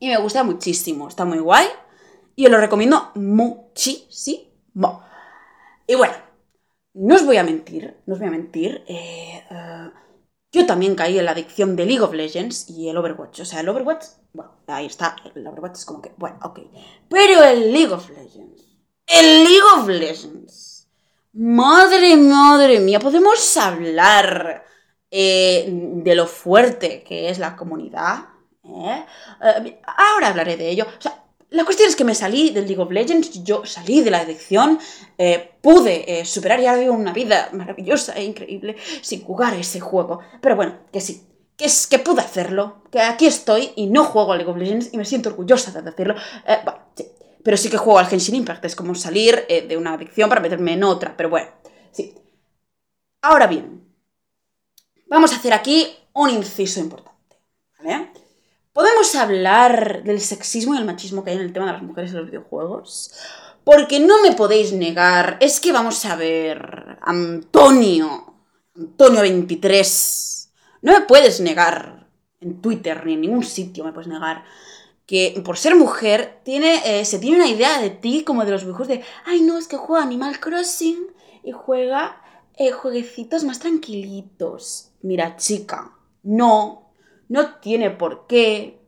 y 0.00 0.08
me 0.08 0.16
gusta 0.16 0.42
muchísimo, 0.42 1.06
está 1.06 1.24
muy 1.24 1.38
guay 1.38 1.68
y 2.34 2.46
os 2.46 2.50
lo 2.50 2.58
recomiendo 2.58 3.12
muchísimo. 3.14 4.48
Y 5.86 5.94
bueno, 5.94 6.14
no 6.94 7.14
os 7.14 7.24
voy 7.24 7.36
a 7.36 7.44
mentir, 7.44 7.98
no 8.06 8.14
os 8.14 8.18
voy 8.18 8.28
a 8.28 8.32
mentir, 8.32 8.82
eh, 8.88 9.44
eh, 9.50 9.90
yo 10.50 10.66
también 10.66 10.94
caí 10.94 11.18
en 11.18 11.26
la 11.26 11.32
adicción 11.32 11.76
de 11.76 11.84
League 11.84 12.00
of 12.00 12.14
Legends 12.14 12.70
y 12.70 12.88
el 12.88 12.96
Overwatch. 12.96 13.40
O 13.40 13.44
sea, 13.44 13.60
el 13.60 13.68
Overwatch, 13.68 14.06
bueno, 14.32 14.52
ahí 14.66 14.86
está, 14.86 15.16
el 15.34 15.46
Overwatch 15.46 15.78
es 15.78 15.84
como 15.84 16.00
que, 16.00 16.12
bueno, 16.16 16.38
ok. 16.42 16.60
Pero 17.08 17.44
el 17.44 17.70
League 17.70 17.92
of 17.92 18.08
Legends, 18.08 18.64
el 19.06 19.44
League 19.44 19.62
of 19.76 19.88
Legends, 19.88 20.88
madre, 21.34 22.16
madre 22.16 22.80
mía, 22.80 23.00
podemos 23.00 23.56
hablar 23.58 24.64
eh, 25.10 25.68
de 25.68 26.14
lo 26.14 26.26
fuerte 26.26 27.04
que 27.04 27.28
es 27.28 27.38
la 27.38 27.54
comunidad 27.54 28.30
¿Eh? 28.74 29.04
¿Eh? 29.42 29.80
ahora 29.84 30.28
hablaré 30.28 30.56
de 30.56 30.70
ello. 30.70 30.86
O 30.86 31.00
sea, 31.00 31.24
la 31.50 31.64
cuestión 31.64 31.88
es 31.88 31.96
que 31.96 32.04
me 32.04 32.14
salí 32.14 32.50
del 32.50 32.66
League 32.66 32.80
of 32.80 32.92
Legends, 32.92 33.42
yo 33.42 33.66
salí 33.66 34.02
de 34.02 34.10
la 34.10 34.20
adicción, 34.20 34.78
eh, 35.18 35.52
pude 35.60 36.24
superar 36.24 36.60
y 36.60 36.66
ahora 36.66 36.80
vivo 36.80 36.94
una 36.94 37.12
vida 37.12 37.48
maravillosa 37.52 38.14
e 38.14 38.24
increíble 38.24 38.76
sin 39.02 39.24
jugar 39.24 39.54
ese 39.54 39.80
juego. 39.80 40.20
Pero 40.40 40.54
bueno, 40.54 40.78
que 40.92 41.00
sí, 41.00 41.26
que 41.56 41.64
es 41.64 41.86
que 41.88 41.98
pude 41.98 42.20
hacerlo, 42.20 42.84
que 42.92 43.00
aquí 43.00 43.26
estoy 43.26 43.72
y 43.74 43.88
no 43.88 44.04
juego 44.04 44.32
a 44.32 44.36
League 44.36 44.50
of 44.50 44.56
Legends 44.56 44.90
y 44.92 44.96
me 44.96 45.04
siento 45.04 45.30
orgullosa 45.30 45.72
de 45.82 46.16
sí, 46.94 47.10
pero 47.42 47.56
sí 47.56 47.68
que 47.68 47.78
juego 47.78 47.98
al 47.98 48.06
Genshin 48.06 48.36
Impact, 48.36 48.64
es 48.66 48.76
como 48.76 48.94
salir 48.94 49.46
de 49.48 49.76
una 49.76 49.94
adicción 49.94 50.28
para 50.28 50.40
meterme 50.40 50.74
en 50.74 50.84
otra, 50.84 51.16
pero 51.16 51.30
bueno, 51.30 51.48
sí. 51.90 52.14
Ahora 53.22 53.46
bien, 53.48 53.84
vamos 55.08 55.32
a 55.32 55.36
hacer 55.36 55.52
aquí 55.52 55.96
un 56.12 56.30
inciso 56.30 56.80
importante, 56.80 57.36
¿vale? 57.78 58.10
¿Podemos 58.72 59.14
hablar 59.16 60.04
del 60.04 60.20
sexismo 60.20 60.74
y 60.74 60.78
el 60.78 60.84
machismo 60.84 61.24
que 61.24 61.30
hay 61.30 61.36
en 61.36 61.42
el 61.42 61.52
tema 61.52 61.66
de 61.66 61.72
las 61.72 61.82
mujeres 61.82 62.12
en 62.12 62.18
los 62.18 62.26
videojuegos? 62.26 63.12
Porque 63.64 63.98
no 63.98 64.22
me 64.22 64.32
podéis 64.32 64.72
negar, 64.72 65.38
es 65.40 65.60
que 65.60 65.72
vamos 65.72 66.04
a 66.04 66.14
ver, 66.16 66.98
Antonio, 67.02 68.34
Antonio 68.76 69.22
23, 69.22 70.52
no 70.82 70.92
me 70.92 71.00
puedes 71.02 71.40
negar 71.40 72.08
en 72.40 72.60
Twitter 72.60 73.04
ni 73.04 73.14
en 73.14 73.20
ningún 73.20 73.44
sitio 73.44 73.84
me 73.84 73.92
puedes 73.92 74.08
negar 74.08 74.44
que 75.04 75.42
por 75.44 75.58
ser 75.58 75.74
mujer 75.74 76.40
tiene, 76.44 76.80
eh, 76.84 77.04
se 77.04 77.18
tiene 77.18 77.36
una 77.36 77.48
idea 77.48 77.80
de 77.80 77.90
ti 77.90 78.22
como 78.24 78.44
de 78.44 78.52
los 78.52 78.62
videojuegos 78.62 78.88
de, 78.88 79.04
ay 79.26 79.42
no, 79.42 79.58
es 79.58 79.66
que 79.66 79.76
juega 79.76 80.04
Animal 80.04 80.38
Crossing 80.38 81.08
y 81.42 81.50
juega 81.50 82.22
eh, 82.56 82.70
jueguecitos 82.70 83.42
más 83.42 83.58
tranquilitos. 83.58 84.92
Mira 85.02 85.36
chica, 85.36 85.92
no, 86.22 86.89
no 87.30 87.54
tiene 87.60 87.90
por 87.90 88.26
qué. 88.26 88.80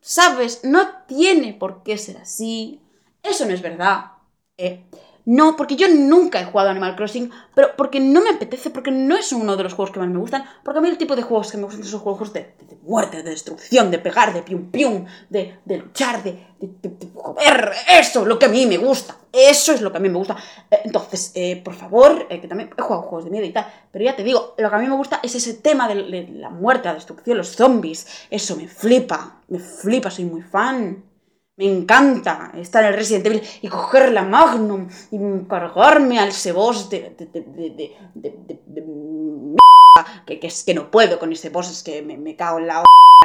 ¿Sabes? 0.00 0.64
No 0.64 1.04
tiene 1.06 1.54
por 1.54 1.84
qué 1.84 1.98
ser 1.98 2.16
así. 2.16 2.80
Eso 3.22 3.46
no 3.46 3.52
es 3.52 3.62
verdad. 3.62 4.12
Eh, 4.56 4.84
no, 5.24 5.56
porque 5.56 5.76
yo 5.76 5.86
nunca 5.88 6.40
he 6.40 6.44
jugado 6.44 6.70
Animal 6.70 6.96
Crossing, 6.96 7.30
pero 7.54 7.76
porque 7.76 8.00
no 8.00 8.20
me 8.22 8.30
apetece, 8.30 8.70
porque 8.70 8.90
no 8.90 9.16
es 9.16 9.32
uno 9.32 9.56
de 9.56 9.62
los 9.62 9.74
juegos 9.74 9.92
que 9.92 10.00
más 10.00 10.08
me 10.08 10.18
gustan, 10.18 10.44
porque 10.64 10.78
a 10.78 10.82
mí 10.82 10.88
el 10.88 10.98
tipo 10.98 11.14
de 11.14 11.22
juegos 11.22 11.52
que 11.52 11.58
me 11.58 11.64
gustan 11.64 11.84
son 11.84 12.00
juegos 12.00 12.32
de, 12.32 12.54
muerte, 12.82 13.22
de 13.22 13.30
destrucción, 13.30 13.90
de 13.90 13.98
pegar, 13.98 14.32
de 14.34 14.42
pium 14.42 14.70
pium, 14.70 15.04
de, 15.30 15.58
de 15.64 15.78
luchar, 15.78 16.22
de, 16.24 16.44
de, 16.58 16.98
joder, 17.14 17.72
eso, 17.88 18.24
lo 18.26 18.38
que 18.38 18.46
a 18.46 18.48
mí 18.48 18.66
me 18.66 18.78
gusta, 18.78 19.16
eso 19.32 19.72
es 19.72 19.80
lo 19.80 19.92
que 19.92 19.98
a 19.98 20.00
mí 20.00 20.08
me 20.08 20.18
gusta. 20.18 20.36
Eh, 20.70 20.80
entonces, 20.84 21.30
eh, 21.34 21.60
por 21.64 21.74
favor, 21.74 22.26
eh, 22.28 22.40
que 22.40 22.48
también 22.48 22.70
he 22.76 22.82
jugado 22.82 23.02
juegos 23.02 23.24
de 23.24 23.30
miedo 23.30 23.46
y 23.46 23.52
tal, 23.52 23.66
pero 23.92 24.04
ya 24.04 24.16
te 24.16 24.24
digo, 24.24 24.54
lo 24.58 24.70
que 24.70 24.76
a 24.76 24.78
mí 24.78 24.86
me 24.86 24.96
gusta 24.96 25.20
es 25.22 25.34
ese 25.36 25.54
tema 25.54 25.86
de, 25.86 26.02
de 26.02 26.28
la 26.32 26.50
muerte, 26.50 26.88
la 26.88 26.94
destrucción, 26.94 27.38
los 27.38 27.54
zombies, 27.54 28.26
eso 28.28 28.56
me 28.56 28.66
flipa, 28.66 29.40
me 29.48 29.60
flipa, 29.60 30.10
soy 30.10 30.24
muy 30.24 30.42
fan. 30.42 31.11
Me 31.56 31.66
encanta 31.66 32.52
estar 32.56 32.82
en 32.82 32.90
el 32.90 32.96
Resident 32.96 33.26
Evil 33.26 33.42
y 33.60 33.68
coger 33.68 34.10
la 34.10 34.22
Magnum 34.22 34.88
y 35.10 35.18
cargarme 35.46 36.18
al 36.18 36.30
ese 36.30 36.52
boss 36.52 36.88
de, 36.88 37.14
de, 37.18 37.94
de, 38.14 38.82
que, 40.26 40.38
que, 40.38 40.46
es 40.46 40.64
que 40.64 40.74
no 40.74 40.90
puedo 40.90 41.18
con 41.18 41.32
ese 41.32 41.50
boss, 41.50 41.70
es 41.70 41.82
que 41.82 42.02
me, 42.02 42.16
me 42.16 42.36
cago 42.36 42.58
en 42.58 42.66
la 42.66 42.82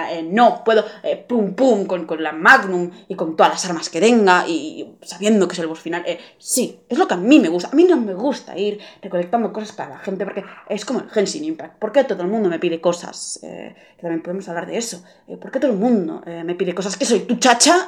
eh, 0.09 0.21
no 0.23 0.63
puedo, 0.63 0.85
eh, 1.03 1.17
pum 1.27 1.53
pum, 1.53 1.85
con, 1.85 2.05
con, 2.05 2.21
la 2.21 2.31
Magnum 2.31 2.91
y 3.07 3.15
con 3.15 3.35
todas 3.35 3.53
las 3.53 3.65
armas 3.65 3.89
que 3.89 3.99
tenga 3.99 4.47
y, 4.47 4.95
sabiendo 5.01 5.47
que 5.47 5.53
es 5.53 5.59
el 5.59 5.67
boss 5.67 5.79
final. 5.79 6.03
Eh, 6.05 6.19
sí, 6.37 6.79
es 6.87 6.97
lo 6.97 7.07
que 7.07 7.15
a 7.15 7.17
mí 7.17 7.39
me 7.39 7.49
gusta. 7.49 7.69
A 7.71 7.75
mí 7.75 7.83
no 7.83 7.97
me 7.97 8.13
gusta 8.13 8.57
ir 8.57 8.79
recolectando 9.01 9.51
cosas 9.51 9.71
para 9.71 9.89
la 9.89 9.99
gente 9.99 10.23
porque 10.23 10.43
es 10.69 10.85
como 10.85 10.99
el 10.99 11.09
Genshin 11.09 11.43
Impact. 11.43 11.79
¿Por 11.79 11.91
qué 11.91 12.03
todo 12.03 12.21
el 12.21 12.29
mundo 12.29 12.49
me 12.49 12.59
pide 12.59 12.79
cosas? 12.79 13.39
que 13.41 14.01
también 14.01 14.21
podemos 14.21 14.47
hablar 14.47 14.67
de 14.67 14.77
eso. 14.77 15.03
¿Por 15.41 15.51
qué 15.51 15.59
todo 15.59 15.71
el 15.71 15.77
mundo 15.77 16.21
me 16.25 16.53
pide 16.53 16.75
cosas? 16.75 16.95
¿Que 16.97 17.05
soy 17.05 17.21
tu 17.21 17.37
chacha, 17.37 17.85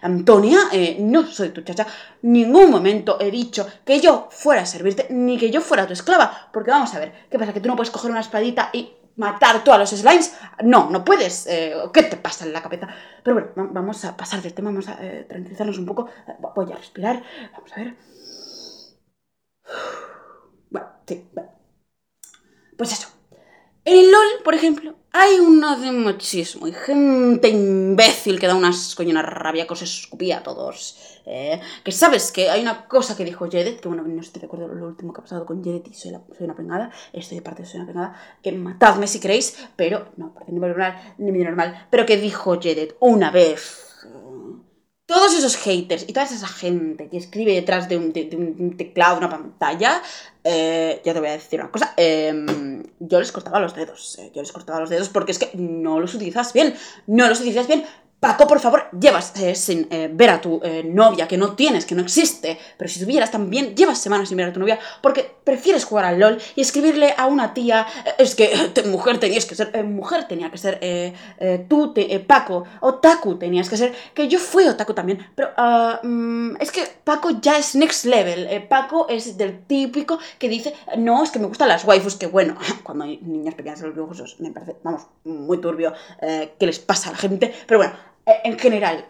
Antonia? 0.00 0.58
no 1.00 1.26
soy 1.26 1.50
tu 1.50 1.60
chacha. 1.60 1.86
Ningún 2.22 2.70
momento 2.70 3.18
he 3.20 3.30
dicho 3.30 3.66
que 3.84 4.00
yo 4.00 4.28
fuera 4.30 4.62
a 4.62 4.66
servirte 4.66 5.08
ni 5.10 5.36
que 5.36 5.50
yo 5.50 5.60
fuera 5.60 5.86
tu 5.86 5.92
esclava. 5.92 6.48
Porque 6.52 6.70
vamos 6.70 6.94
a 6.94 6.98
ver, 6.98 7.12
¿qué 7.30 7.38
pasa? 7.38 7.52
Que 7.52 7.60
tú 7.60 7.68
no 7.68 7.76
puedes 7.76 7.90
coger 7.90 8.10
una 8.10 8.21
espadita 8.22 8.70
y 8.72 8.92
matar 9.16 9.62
todos 9.64 9.78
los 9.78 9.90
slimes. 9.90 10.36
No, 10.64 10.90
no 10.90 11.04
puedes. 11.04 11.46
Eh, 11.46 11.74
¿Qué 11.92 12.02
te 12.04 12.16
pasa 12.16 12.44
en 12.44 12.52
la 12.52 12.62
cabeza? 12.62 12.88
Pero 13.22 13.34
bueno, 13.34 13.70
vamos 13.72 14.04
a 14.04 14.16
pasar 14.16 14.42
del 14.42 14.54
tema, 14.54 14.70
vamos 14.70 14.88
a 14.88 14.98
eh, 15.00 15.26
tranquilizarnos 15.28 15.78
un 15.78 15.86
poco. 15.86 16.08
Voy 16.54 16.72
a 16.72 16.76
respirar. 16.76 17.22
Vamos 17.52 17.72
a 17.72 17.76
ver. 17.76 17.96
Bueno, 20.70 20.88
sí, 21.06 21.28
bueno. 21.32 21.50
Pues 22.76 22.92
eso. 22.92 23.08
En 23.84 23.96
el 23.96 24.10
LOL, 24.10 24.42
por 24.44 24.54
ejemplo, 24.54 24.94
hay 25.12 25.38
uno 25.40 25.78
de 25.78 25.92
muchísimo 25.92 26.66
y 26.66 26.72
gente 26.72 27.48
imbécil 27.48 28.40
que 28.40 28.46
da 28.46 28.54
unas 28.54 28.94
coñonas 28.94 29.26
rabia 29.26 29.66
que 29.66 29.74
os 29.74 29.82
escupía 29.82 30.38
a 30.38 30.42
todos. 30.42 30.96
Eh, 31.26 31.60
que 31.84 31.92
sabes 31.92 32.32
que 32.32 32.50
hay 32.50 32.62
una 32.62 32.88
cosa 32.88 33.14
que 33.16 33.24
dijo 33.24 33.48
Jedet, 33.48 33.80
que 33.80 33.88
bueno, 33.88 34.02
no 34.02 34.20
estoy 34.20 34.40
de 34.40 34.46
acuerdo 34.46 34.68
lo 34.68 34.86
último 34.86 35.12
que 35.12 35.20
ha 35.20 35.24
pasado 35.24 35.44
con 35.44 35.62
Jedet 35.62 35.86
y 35.88 35.94
soy, 35.94 36.12
una 36.40 36.54
pringada, 36.54 36.90
estoy 37.12 37.38
de 37.38 37.42
parte 37.42 37.62
de 37.62 37.68
soy 37.68 37.80
una 37.80 37.86
pringada, 37.86 38.14
que 38.42 38.52
matadme 38.52 39.06
si 39.06 39.20
queréis, 39.20 39.56
pero, 39.76 40.08
no, 40.16 40.32
parte 40.32 40.50
ni 40.50 40.58
normal, 40.58 41.14
ni 41.18 41.30
normal, 41.30 41.86
pero 41.90 42.06
que 42.06 42.16
dijo 42.16 42.58
Jedet 42.58 42.96
una 42.98 43.30
vez 43.30 43.91
todos 45.12 45.34
esos 45.34 45.56
haters 45.56 46.04
y 46.08 46.14
toda 46.14 46.24
esa 46.24 46.48
gente 46.48 47.10
que 47.10 47.18
escribe 47.18 47.52
detrás 47.52 47.86
de 47.86 47.98
un, 47.98 48.12
teclado, 48.78 49.20
de 49.20 49.26
una 49.26 49.28
pantalla, 49.28 50.00
eh, 50.42 51.02
ya 51.04 51.12
te 51.12 51.20
voy 51.20 51.28
a 51.28 51.32
decir 51.32 51.60
una 51.60 51.70
cosa, 51.70 51.92
em, 51.98 52.82
yo 52.98 53.20
les 53.20 53.30
cortaba 53.30 53.60
los 53.60 53.74
dedos, 53.74 54.18
eh, 54.18 54.32
yo 54.34 54.40
les 54.40 54.50
cortaba 54.52 54.80
los 54.80 54.88
dedos 54.88 55.10
porque 55.10 55.32
es 55.32 55.38
que 55.38 55.50
no 55.54 56.00
los 56.00 56.14
utilizas 56.14 56.54
bien, 56.54 56.74
no 57.06 57.28
los 57.28 57.40
utilizas 57.40 57.66
bien 57.66 57.84
Paco, 58.22 58.46
por 58.46 58.60
favor, 58.60 58.84
llevas 58.92 59.34
eh, 59.40 59.56
sin 59.56 59.88
eh, 59.90 60.08
ver 60.08 60.30
a 60.30 60.40
tu 60.40 60.60
eh, 60.62 60.84
novia, 60.84 61.26
que 61.26 61.36
no 61.36 61.56
tienes, 61.56 61.84
que 61.84 61.96
no 61.96 62.02
existe, 62.02 62.56
pero 62.78 62.88
si 62.88 63.00
tuvieras 63.00 63.32
también, 63.32 63.74
llevas 63.74 63.98
semanas 63.98 64.28
sin 64.28 64.36
ver 64.36 64.46
a 64.46 64.52
tu 64.52 64.60
novia, 64.60 64.78
porque 65.00 65.28
prefieres 65.42 65.84
jugar 65.84 66.04
al 66.04 66.20
LOL 66.20 66.38
y 66.54 66.60
escribirle 66.60 67.16
a 67.18 67.26
una 67.26 67.52
tía, 67.52 67.84
es 68.18 68.36
que 68.36 68.54
mujer 68.86 69.18
tenías 69.18 69.44
que 69.44 69.56
ser, 69.56 69.72
mujer 69.82 70.28
tenía 70.28 70.52
que 70.52 70.58
ser, 70.58 70.78
tú, 71.68 71.92
te, 71.92 72.20
Paco, 72.20 72.62
otaku 72.78 73.38
tenías 73.38 73.68
que 73.68 73.76
ser, 73.76 73.92
que 74.14 74.28
yo 74.28 74.38
fui 74.38 74.68
otaku 74.68 74.94
también, 74.94 75.26
pero 75.34 75.50
mm, 76.04 76.58
es 76.60 76.70
que 76.70 76.84
Paco 77.02 77.40
ya 77.40 77.58
es 77.58 77.74
next 77.74 78.04
level, 78.04 78.68
Paco 78.68 79.08
es 79.08 79.36
del 79.36 79.64
típico 79.66 80.20
que 80.38 80.48
dice, 80.48 80.72
no, 80.96 81.24
es 81.24 81.32
que 81.32 81.40
me 81.40 81.46
gustan 81.46 81.66
las 81.66 81.84
waifus, 81.84 82.14
que 82.14 82.28
bueno, 82.28 82.54
cuando 82.84 83.02
hay 83.02 83.18
niñas 83.20 83.56
pequeñas 83.56 83.80
los 83.80 83.96
dibujos, 83.96 84.36
me 84.38 84.52
parece, 84.52 84.76
vamos, 84.84 85.08
muy 85.24 85.60
turbio, 85.60 85.92
qué 86.20 86.66
les 86.66 86.78
pasa 86.78 87.08
a 87.08 87.12
la 87.14 87.18
gente, 87.18 87.52
pero 87.66 87.80
bueno, 87.80 88.11
eh, 88.26 88.40
en 88.44 88.58
general, 88.58 89.06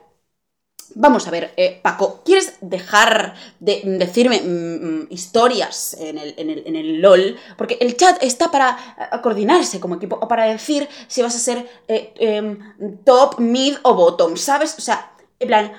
Vamos 0.95 1.27
a 1.27 1.31
ver, 1.31 1.55
eh, 1.57 1.81
Paco, 1.83 2.21
¿quieres 2.23 2.59
dejar 2.61 3.35
de 3.61 3.81
decirme 3.99 4.43
mm, 4.43 5.05
mm, 5.05 5.07
historias 5.09 5.95
en 5.99 6.19
el, 6.19 6.35
en, 6.37 6.77
el, 6.77 7.01
LOL? 7.01 7.39
Porque 7.57 7.79
el 7.81 7.97
chat 7.97 8.23
está 8.23 8.51
para 8.51 8.77
eh, 8.99 9.17
coordinarse 9.23 9.81
como 9.81 9.95
equipo 9.95 10.19
o 10.21 10.29
para 10.29 10.45
decir 10.45 10.87
si 11.07 11.23
vas 11.23 11.35
a 11.35 11.39
ser 11.39 11.67
em, 11.89 12.59
top, 13.05 13.39
mid 13.39 13.77
o 13.85 13.95
bottom, 13.95 14.37
¿sabes? 14.37 14.75
O 14.77 14.83
sea, 14.83 15.13
en 15.39 15.49
plan, 15.49 15.73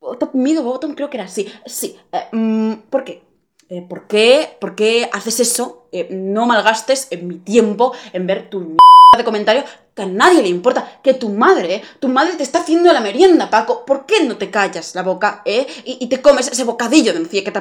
Top 0.00 0.34
Middle 0.34 0.62
Bottom 0.62 0.94
creo 0.94 1.10
que 1.10 1.18
era 1.18 1.24
así. 1.24 1.46
Sí. 1.66 1.98
eh, 2.12 2.28
mm, 2.32 2.88
¿Por 2.90 3.04
qué? 3.04 3.22
Eh, 3.68 3.82
¿por 3.82 4.06
qué? 4.06 4.56
¿Por 4.60 4.74
qué 4.74 5.08
haces 5.12 5.40
eso? 5.40 5.86
Eh, 5.92 6.08
no 6.10 6.46
malgastes 6.46 7.08
en 7.10 7.28
mi 7.28 7.38
tiempo 7.38 7.92
en 8.12 8.26
ver 8.26 8.48
tu 8.50 8.76
de 9.16 9.24
comentario 9.24 9.64
que 9.94 10.02
a 10.02 10.06
nadie 10.06 10.40
le 10.40 10.48
importa. 10.48 11.00
Que 11.02 11.14
tu 11.14 11.30
madre, 11.30 11.82
tu 11.98 12.08
madre 12.08 12.34
te 12.36 12.44
está 12.44 12.60
haciendo 12.60 12.92
la 12.92 13.00
merienda, 13.00 13.50
Paco. 13.50 13.84
¿Por 13.84 14.06
qué 14.06 14.24
no 14.24 14.36
te 14.36 14.50
callas 14.50 14.94
la 14.94 15.02
boca, 15.02 15.42
eh? 15.44 15.66
Y, 15.84 16.06
te 16.06 16.22
comes 16.22 16.46
ese 16.46 16.62
bocadillo 16.62 17.12
de 17.12 17.28
que 17.28 17.50
te, 17.50 17.58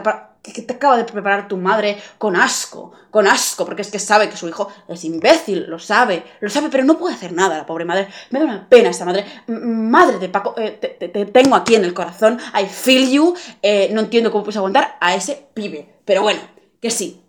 acaba 0.73 0.97
de 0.97 1.05
preparar 1.05 1.47
tu 1.47 1.57
madre 1.57 1.97
con 2.19 2.35
asco. 2.35 2.91
Con 3.09 3.25
asco, 3.25 3.65
porque 3.65 3.81
es 3.81 3.89
que 3.89 3.97
sabe 3.97 4.29
que 4.29 4.37
su 4.37 4.47
hijo 4.47 4.71
es 4.87 5.03
imbécil, 5.03 5.65
lo 5.67 5.79
sabe. 5.79 6.23
Lo 6.39 6.51
sabe, 6.51 6.69
pero 6.69 6.83
no 6.83 6.99
puede 6.99 7.15
hacer 7.15 7.33
nada, 7.33 7.57
la 7.57 7.65
pobre 7.65 7.85
madre. 7.85 8.09
Me 8.29 8.39
da 8.39 8.45
una 8.45 8.69
pena 8.69 8.89
esa 8.89 9.05
madre. 9.05 9.25
Madre 9.47 10.19
de 10.19 10.29
Paco, 10.29 10.53
eh, 10.55 10.77
te, 10.79 10.89
te- 10.89 11.09
te 11.09 11.25
tengo 11.25 11.55
aquí 11.55 11.73
en 11.73 11.83
el 11.83 11.95
corazón. 11.95 12.39
I 12.53 12.67
feel 12.67 13.09
you. 13.09 13.33
Eh, 13.63 13.89
no 13.91 14.01
entiendo 14.01 14.31
cómo 14.31 14.43
puedes 14.43 14.57
aguantar 14.57 14.97
a 15.01 15.15
ese 15.15 15.47
pibe. 15.55 15.95
Pero 16.05 16.21
bueno, 16.21 16.41
que 16.79 16.91
sí, 16.91 17.23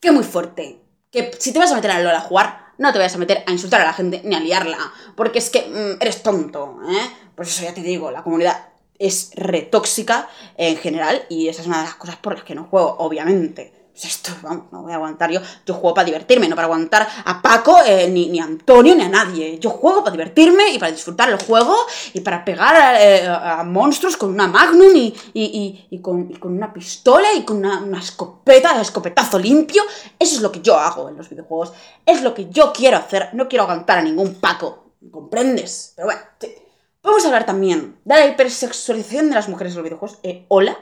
que 0.00 0.12
muy 0.12 0.24
fuerte. 0.24 0.80
Que 1.10 1.30
si 1.38 1.54
te 1.54 1.58
vas 1.58 1.72
a 1.72 1.74
meter 1.74 1.90
a 1.90 2.00
LOL 2.00 2.14
a 2.14 2.20
jugar, 2.20 2.67
no 2.78 2.92
te 2.92 2.98
vayas 2.98 3.14
a 3.14 3.18
meter 3.18 3.44
a 3.46 3.52
insultar 3.52 3.80
a 3.82 3.84
la 3.84 3.92
gente 3.92 4.22
ni 4.24 4.34
a 4.34 4.40
liarla. 4.40 4.78
Porque 5.16 5.38
es 5.38 5.50
que 5.50 5.62
mm, 5.62 6.02
eres 6.02 6.22
tonto, 6.22 6.80
¿eh? 6.88 7.10
Pues 7.34 7.48
eso 7.50 7.62
ya 7.62 7.74
te 7.74 7.82
digo, 7.82 8.10
la 8.10 8.22
comunidad 8.22 8.68
es 8.98 9.30
retóxica 9.34 10.28
en 10.56 10.76
general 10.76 11.24
y 11.28 11.48
esa 11.48 11.62
es 11.62 11.68
una 11.68 11.78
de 11.78 11.84
las 11.84 11.94
cosas 11.94 12.16
por 12.16 12.34
las 12.34 12.44
que 12.44 12.54
no 12.54 12.64
juego, 12.64 12.96
obviamente. 12.98 13.77
Esto, 14.02 14.30
vamos, 14.42 14.66
no 14.70 14.82
voy 14.82 14.92
a 14.92 14.94
aguantar 14.94 15.30
yo. 15.30 15.40
Yo 15.66 15.74
juego 15.74 15.92
para 15.94 16.04
divertirme, 16.06 16.48
no 16.48 16.54
para 16.54 16.66
aguantar 16.66 17.08
a 17.24 17.42
Paco, 17.42 17.78
eh, 17.84 18.08
ni, 18.08 18.38
a 18.38 18.44
Antonio, 18.44 18.94
ni 18.94 19.02
a 19.02 19.08
nadie. 19.08 19.58
Yo 19.58 19.70
juego 19.70 20.04
para 20.04 20.12
divertirme 20.12 20.70
y 20.70 20.78
para 20.78 20.92
disfrutar 20.92 21.28
el 21.30 21.38
juego 21.44 21.74
y 22.12 22.20
para 22.20 22.44
pegar 22.44 22.96
eh, 23.00 23.26
a, 23.26 23.64
monstruos 23.64 24.16
con 24.16 24.30
una 24.30 24.46
Magnum 24.46 24.94
y, 24.94 25.14
y, 25.34 25.86
y- 25.90 26.00
con, 26.00 26.32
con 26.34 26.52
una 26.52 26.72
pistola 26.72 27.32
y 27.34 27.42
con 27.44 27.56
una, 27.56 27.78
una 27.82 27.98
escopeta, 27.98 28.80
escopetazo 28.80 29.38
limpio. 29.38 29.82
Eso 30.18 30.36
es 30.36 30.42
lo 30.42 30.52
que 30.52 30.60
yo 30.60 30.78
hago 30.78 31.08
en 31.08 31.16
los 31.16 31.28
videojuegos. 31.28 31.72
Es 32.06 32.22
lo 32.22 32.34
que 32.34 32.48
yo 32.50 32.72
quiero 32.72 32.98
hacer. 32.98 33.30
No 33.32 33.48
quiero 33.48 33.64
aguantar 33.64 33.98
a 33.98 34.02
ningún 34.02 34.36
Paco. 34.36 34.92
¿Comprendes? 35.10 35.92
Pero 35.96 36.06
bueno, 36.06 36.20
sí. 36.40 36.54
Vamos 37.02 37.24
a 37.24 37.28
hablar 37.28 37.46
también 37.46 37.96
de 38.04 38.14
la 38.14 38.26
hipersexualización 38.26 39.28
de 39.28 39.34
las 39.34 39.48
mujeres 39.48 39.72
en 39.72 39.78
los 39.78 39.84
videojuegos. 39.84 40.18
Eh, 40.22 40.44
Hola. 40.48 40.76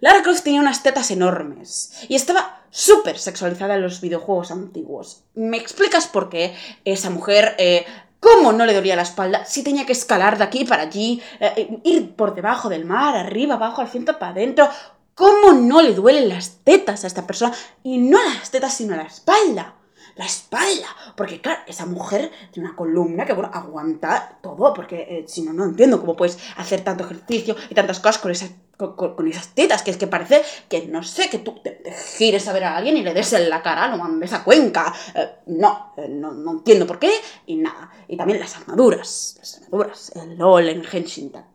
Lara 0.00 0.22
Croft 0.22 0.42
tenía 0.42 0.60
unas 0.60 0.82
tetas 0.82 1.10
enormes 1.10 1.92
y 2.08 2.14
estaba 2.14 2.62
súper 2.70 3.18
sexualizada 3.18 3.74
en 3.74 3.82
los 3.82 4.00
videojuegos 4.00 4.50
antiguos. 4.50 5.24
¿Me 5.34 5.58
explicas 5.58 6.06
por 6.06 6.30
qué 6.30 6.54
esa 6.84 7.10
mujer, 7.10 7.54
eh, 7.58 7.84
cómo 8.18 8.52
no 8.52 8.64
le 8.64 8.74
dolía 8.74 8.96
la 8.96 9.02
espalda 9.02 9.44
si 9.44 9.62
tenía 9.62 9.84
que 9.84 9.92
escalar 9.92 10.38
de 10.38 10.44
aquí 10.44 10.64
para 10.64 10.84
allí, 10.84 11.22
eh, 11.38 11.80
ir 11.84 12.14
por 12.14 12.34
debajo 12.34 12.70
del 12.70 12.86
mar, 12.86 13.14
arriba, 13.14 13.56
abajo, 13.56 13.82
al 13.82 13.88
centro, 13.88 14.18
para 14.18 14.32
adentro? 14.32 14.68
¿Cómo 15.14 15.52
no 15.52 15.82
le 15.82 15.92
duelen 15.92 16.30
las 16.30 16.60
tetas 16.64 17.04
a 17.04 17.06
esta 17.06 17.26
persona? 17.26 17.54
Y 17.82 17.98
no 17.98 18.18
las 18.22 18.50
tetas, 18.50 18.74
sino 18.74 18.96
la 18.96 19.02
espalda 19.02 19.74
la 20.16 20.26
espalda. 20.26 20.88
Porque, 21.16 21.40
claro, 21.40 21.60
esa 21.66 21.86
mujer 21.86 22.30
tiene 22.52 22.68
una 22.68 22.76
columna 22.76 23.24
que, 23.24 23.32
bueno, 23.32 23.50
aguanta 23.52 24.38
todo. 24.42 24.74
Porque 24.74 25.06
eh, 25.08 25.24
si 25.26 25.42
no, 25.42 25.52
no 25.52 25.64
entiendo 25.64 25.98
cómo 26.00 26.16
puedes 26.16 26.38
hacer 26.56 26.82
tanto 26.82 27.04
ejercicio 27.04 27.56
y 27.70 27.74
tantas 27.74 28.00
cosas 28.00 28.18
con 28.18 28.30
esas, 28.30 28.50
con, 28.80 29.28
esas 29.28 29.48
tetas. 29.48 29.82
Que 29.82 29.90
es 29.90 29.96
que 29.96 30.06
parece 30.06 30.42
que, 30.68 30.86
no 30.86 31.02
sé, 31.02 31.28
que 31.28 31.38
tú 31.38 31.60
te, 31.62 31.82
gires 32.16 32.48
a 32.48 32.52
ver 32.52 32.64
a 32.64 32.76
alguien 32.76 32.96
y 32.96 33.02
le 33.02 33.14
des 33.14 33.32
en 33.32 33.48
la 33.48 33.62
cara, 33.62 33.88
lo 33.88 33.98
mandes 33.98 34.32
a 34.32 34.42
Cuenca. 34.42 34.92
Eh, 35.14 35.28
no, 35.46 35.92
eh, 35.96 36.08
no, 36.08 36.32
no 36.32 36.52
entiendo 36.52 36.86
por 36.86 36.98
qué 36.98 37.12
y 37.46 37.56
nada. 37.56 37.90
Y 38.08 38.16
también 38.16 38.40
las 38.40 38.56
armaduras. 38.56 39.36
Las 39.38 39.62
armaduras. 39.62 40.12
El 40.16 40.36
LOL 40.36 40.68
en 40.68 40.84
Genshin 40.84 41.24
Impact. 41.26 41.48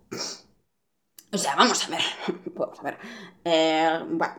O 1.34 1.38
sea, 1.38 1.56
vamos 1.56 1.84
a 1.86 1.90
ver. 1.90 2.02
Vamos 2.56 2.80
a 2.80 2.84
ver. 2.84 2.98
Eh, 3.44 4.00
bueno. 4.10 4.36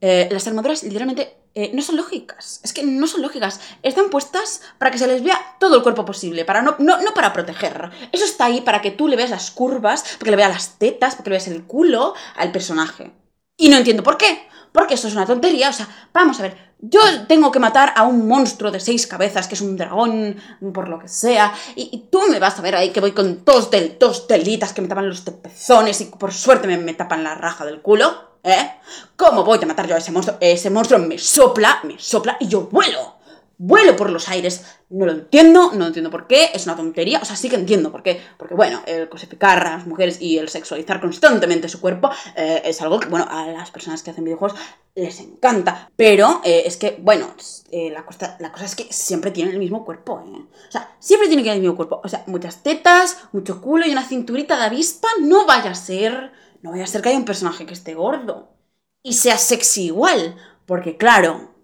Eh, 0.00 0.28
las 0.30 0.46
armaduras 0.46 0.82
literalmente 0.82 1.36
eh, 1.54 1.70
no 1.74 1.82
son 1.82 1.96
lógicas. 1.96 2.60
Es 2.62 2.72
que 2.72 2.82
no 2.84 3.06
son 3.06 3.22
lógicas. 3.22 3.60
Están 3.82 4.10
puestas 4.10 4.62
para 4.78 4.90
que 4.90 4.98
se 4.98 5.06
les 5.06 5.22
vea 5.22 5.56
todo 5.58 5.76
el 5.76 5.82
cuerpo 5.82 6.04
posible. 6.04 6.44
Para 6.44 6.62
no, 6.62 6.76
no, 6.78 7.02
no 7.02 7.14
para 7.14 7.32
proteger. 7.32 7.90
Eso 8.12 8.24
está 8.24 8.46
ahí 8.46 8.60
para 8.60 8.80
que 8.80 8.90
tú 8.90 9.08
le 9.08 9.16
veas 9.16 9.30
las 9.30 9.50
curvas, 9.50 10.02
para 10.02 10.24
que 10.24 10.30
le 10.30 10.36
veas 10.36 10.52
las 10.52 10.78
tetas, 10.78 11.14
para 11.14 11.24
que 11.24 11.30
le 11.30 11.36
veas 11.36 11.48
el 11.48 11.64
culo 11.64 12.14
al 12.36 12.52
personaje. 12.52 13.10
Y 13.56 13.68
no 13.68 13.76
entiendo 13.76 14.02
por 14.02 14.16
qué. 14.16 14.48
Porque 14.78 14.94
eso 14.94 15.08
es 15.08 15.14
una 15.14 15.26
tontería. 15.26 15.70
O 15.70 15.72
sea, 15.72 15.88
vamos 16.12 16.38
a 16.38 16.44
ver. 16.44 16.56
Yo 16.78 17.00
tengo 17.26 17.50
que 17.50 17.58
matar 17.58 17.92
a 17.96 18.04
un 18.04 18.28
monstruo 18.28 18.70
de 18.70 18.78
seis 18.78 19.08
cabezas, 19.08 19.48
que 19.48 19.56
es 19.56 19.60
un 19.60 19.76
dragón, 19.76 20.36
por 20.72 20.88
lo 20.88 21.00
que 21.00 21.08
sea. 21.08 21.52
Y, 21.74 22.06
tú 22.12 22.22
me 22.30 22.38
vas 22.38 22.56
a 22.56 22.62
ver 22.62 22.76
ahí 22.76 22.90
que 22.90 23.00
voy 23.00 23.10
con 23.10 23.44
dos, 23.44 23.72
del, 23.72 23.96
dos 23.98 24.28
telitas 24.28 24.72
que 24.72 24.80
me 24.80 24.86
tapan 24.86 25.08
los 25.08 25.22
pezones 25.22 26.00
y 26.00 26.04
por 26.04 26.32
suerte 26.32 26.68
me, 26.68 26.76
me 26.76 26.94
tapan 26.94 27.24
la 27.24 27.34
raja 27.34 27.64
del 27.64 27.82
culo. 27.82 28.38
¿Eh? 28.44 28.70
¿Cómo 29.16 29.42
voy 29.42 29.58
a 29.60 29.66
matar 29.66 29.88
yo 29.88 29.96
a 29.96 29.98
ese 29.98 30.12
monstruo? 30.12 30.38
Ese 30.40 30.70
monstruo 30.70 31.00
me 31.00 31.18
sopla, 31.18 31.80
me 31.82 31.98
sopla 31.98 32.36
y 32.38 32.46
yo 32.46 32.68
vuelo. 32.70 33.16
Vuelo 33.56 33.96
por 33.96 34.10
los 34.10 34.28
aires. 34.28 34.64
No 34.90 35.04
lo 35.04 35.12
entiendo, 35.12 35.72
no 35.74 35.86
entiendo 35.86 36.10
por 36.10 36.26
qué, 36.26 36.50
es 36.54 36.64
una 36.64 36.74
tontería. 36.74 37.18
O 37.20 37.24
sea, 37.24 37.36
sí 37.36 37.50
que 37.50 37.56
entiendo 37.56 37.92
por 37.92 38.02
qué. 38.02 38.20
Porque, 38.38 38.54
bueno, 38.54 38.82
el 38.86 39.08
cosificar 39.10 39.66
a 39.66 39.76
las 39.76 39.86
mujeres 39.86 40.20
y 40.22 40.38
el 40.38 40.48
sexualizar 40.48 41.00
constantemente 41.00 41.68
su 41.68 41.78
cuerpo 41.80 42.10
eh, 42.34 42.62
es 42.64 42.80
algo 42.80 42.98
que, 42.98 43.08
bueno, 43.08 43.26
a 43.28 43.48
las 43.48 43.70
personas 43.70 44.02
que 44.02 44.10
hacen 44.10 44.24
videojuegos 44.24 44.58
les 44.94 45.20
encanta. 45.20 45.90
Pero 45.94 46.40
eh, 46.42 46.62
es 46.64 46.78
que, 46.78 46.98
bueno, 47.02 47.34
eh, 47.70 47.90
la, 47.90 48.06
cosa, 48.06 48.36
la 48.40 48.50
cosa 48.50 48.64
es 48.64 48.74
que 48.74 48.90
siempre 48.90 49.30
tienen 49.30 49.52
el 49.52 49.60
mismo 49.60 49.84
cuerpo, 49.84 50.22
¿eh? 50.26 50.46
O 50.68 50.72
sea, 50.72 50.96
siempre 50.98 51.28
tienen 51.28 51.44
que 51.44 51.50
tener 51.50 51.62
el 51.62 51.68
mismo 51.68 51.76
cuerpo. 51.76 52.00
O 52.02 52.08
sea, 52.08 52.24
muchas 52.26 52.62
tetas, 52.62 53.18
mucho 53.32 53.60
culo 53.60 53.86
y 53.86 53.92
una 53.92 54.08
cinturita 54.08 54.56
de 54.56 54.64
avispa. 54.64 55.08
No 55.20 55.44
vaya 55.44 55.72
a 55.72 55.74
ser, 55.74 56.32
no 56.62 56.70
vaya 56.70 56.84
a 56.84 56.86
ser 56.86 57.02
que 57.02 57.10
haya 57.10 57.18
un 57.18 57.26
personaje 57.26 57.66
que 57.66 57.74
esté 57.74 57.92
gordo 57.92 58.54
y 59.02 59.12
sea 59.12 59.36
sexy 59.36 59.86
igual. 59.86 60.36
Porque, 60.64 60.96
claro, 60.96 61.54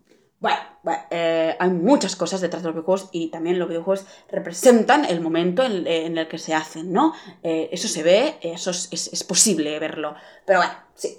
bueno, 0.40 0.58
bueno, 0.60 0.73
eh, 1.10 1.56
hay 1.58 1.70
muchas 1.70 2.16
cosas 2.16 2.40
detrás 2.40 2.62
de 2.62 2.68
los 2.68 2.74
videojuegos 2.74 3.08
y 3.12 3.28
también 3.28 3.58
los 3.58 3.68
videojuegos 3.68 4.06
representan 4.30 5.04
el 5.04 5.20
momento 5.20 5.62
en, 5.64 5.86
el 6.18 6.28
que 6.28 6.38
se 6.38 6.54
hacen, 6.54 6.92
¿no? 6.92 7.14
Eh, 7.42 7.68
eso 7.72 7.88
se 7.88 8.02
ve, 8.02 8.36
eso 8.42 8.70
es, 8.70 8.88
es- 8.92 9.12
es 9.12 9.24
posible 9.24 9.78
verlo. 9.78 10.14
Pero 10.46 10.58
bueno, 10.60 10.74
sí. 10.94 11.18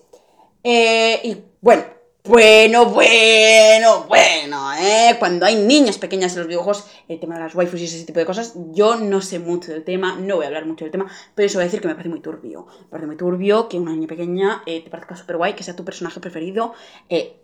Eh, 0.64 1.20
y 1.24 1.38
bueno, 1.62 1.84
bueno, 2.24 2.86
bueno, 2.88 4.06
bueno, 4.08 4.74
¿eh? 4.74 5.16
Cuando 5.20 5.46
hay 5.46 5.56
niñas 5.58 5.98
pequeñas 6.00 6.34
en 6.34 6.40
los 6.40 6.48
videojuegos, 6.48 6.88
el 7.08 7.20
tema 7.20 7.36
de 7.36 7.42
las 7.42 7.54
waifus 7.56 7.80
y 7.82 7.86
ese 7.86 8.04
tipo 8.06 8.20
de 8.20 8.26
cosas, 8.26 8.54
yo 8.72 8.96
no 8.96 9.22
sé 9.22 9.38
mucho 9.40 9.72
del 9.72 9.84
tema, 9.84 10.16
no 10.20 10.38
voy 10.38 10.46
a 10.46 10.48
hablar 10.48 10.66
mucho 10.66 10.86
del 10.86 10.92
tema, 10.92 11.06
pero 11.36 11.46
eso 11.46 11.58
voy 11.60 11.64
a 11.64 11.66
decir 11.66 11.82
que 11.82 11.88
me 11.88 11.94
parece 11.94 12.10
muy 12.10 12.22
turbio. 12.22 12.66
Me 12.82 12.88
parece 12.90 13.08
muy 13.08 13.16
turbio 13.18 13.70
que 13.70 13.78
una 13.80 13.92
niña 13.92 14.08
pequeña 14.08 14.64
eh, 14.66 14.82
te 14.84 14.90
parezca 14.90 15.16
súper 15.16 15.38
guay, 15.38 15.54
que 15.54 15.64
sea 15.64 15.76
tu 15.76 15.86
personaje 15.86 16.20
preferido 16.20 16.74
eh, 17.10 17.40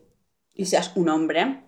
y 0.55 0.65
seas 0.65 0.91
un 0.95 1.10
hombre 1.10 1.62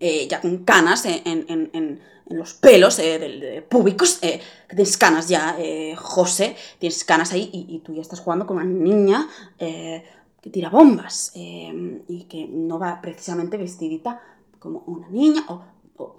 eh, 0.00 0.26
ya 0.28 0.40
con 0.40 0.64
canas 0.64 1.04
en, 1.06 1.22
en- 1.24 1.46
en- 1.48 1.70
en- 1.72 2.00
los 2.30 2.52
pelos 2.52 2.98
eh, 2.98 3.18
de, 3.18 3.38
de 3.40 3.62
púbicos, 3.62 4.18
eh, 4.20 4.38
que 4.68 4.76
tienes 4.76 4.98
canas 4.98 5.28
ya, 5.28 5.56
eh, 5.58 5.94
José, 5.96 6.56
tienes 6.78 7.02
canas 7.02 7.32
ahí 7.32 7.48
y, 7.54 7.78
tú 7.78 7.94
ya 7.94 8.02
estás 8.02 8.20
jugando 8.20 8.46
con 8.46 8.58
una 8.58 8.66
niña 8.66 9.26
eh, 9.58 10.04
que 10.42 10.50
tira 10.50 10.68
bombas 10.68 11.32
eh, 11.34 12.02
y 12.06 12.24
que 12.24 12.46
no 12.46 12.78
va 12.78 13.00
precisamente 13.00 13.56
vestidita 13.56 14.20
como 14.58 14.80
una 14.86 15.08
niña 15.08 15.42
o, 15.48 15.62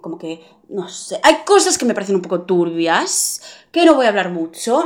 como 0.00 0.18
que, 0.18 0.42
no 0.68 0.88
sé, 0.88 1.20
hay 1.22 1.36
cosas 1.46 1.78
que 1.78 1.84
me 1.84 1.94
parecen 1.94 2.16
un 2.16 2.22
poco 2.22 2.42
turbias, 2.42 3.40
que 3.70 3.84
no 3.86 3.94
voy 3.94 4.06
a 4.06 4.08
hablar 4.08 4.30
mucho, 4.30 4.82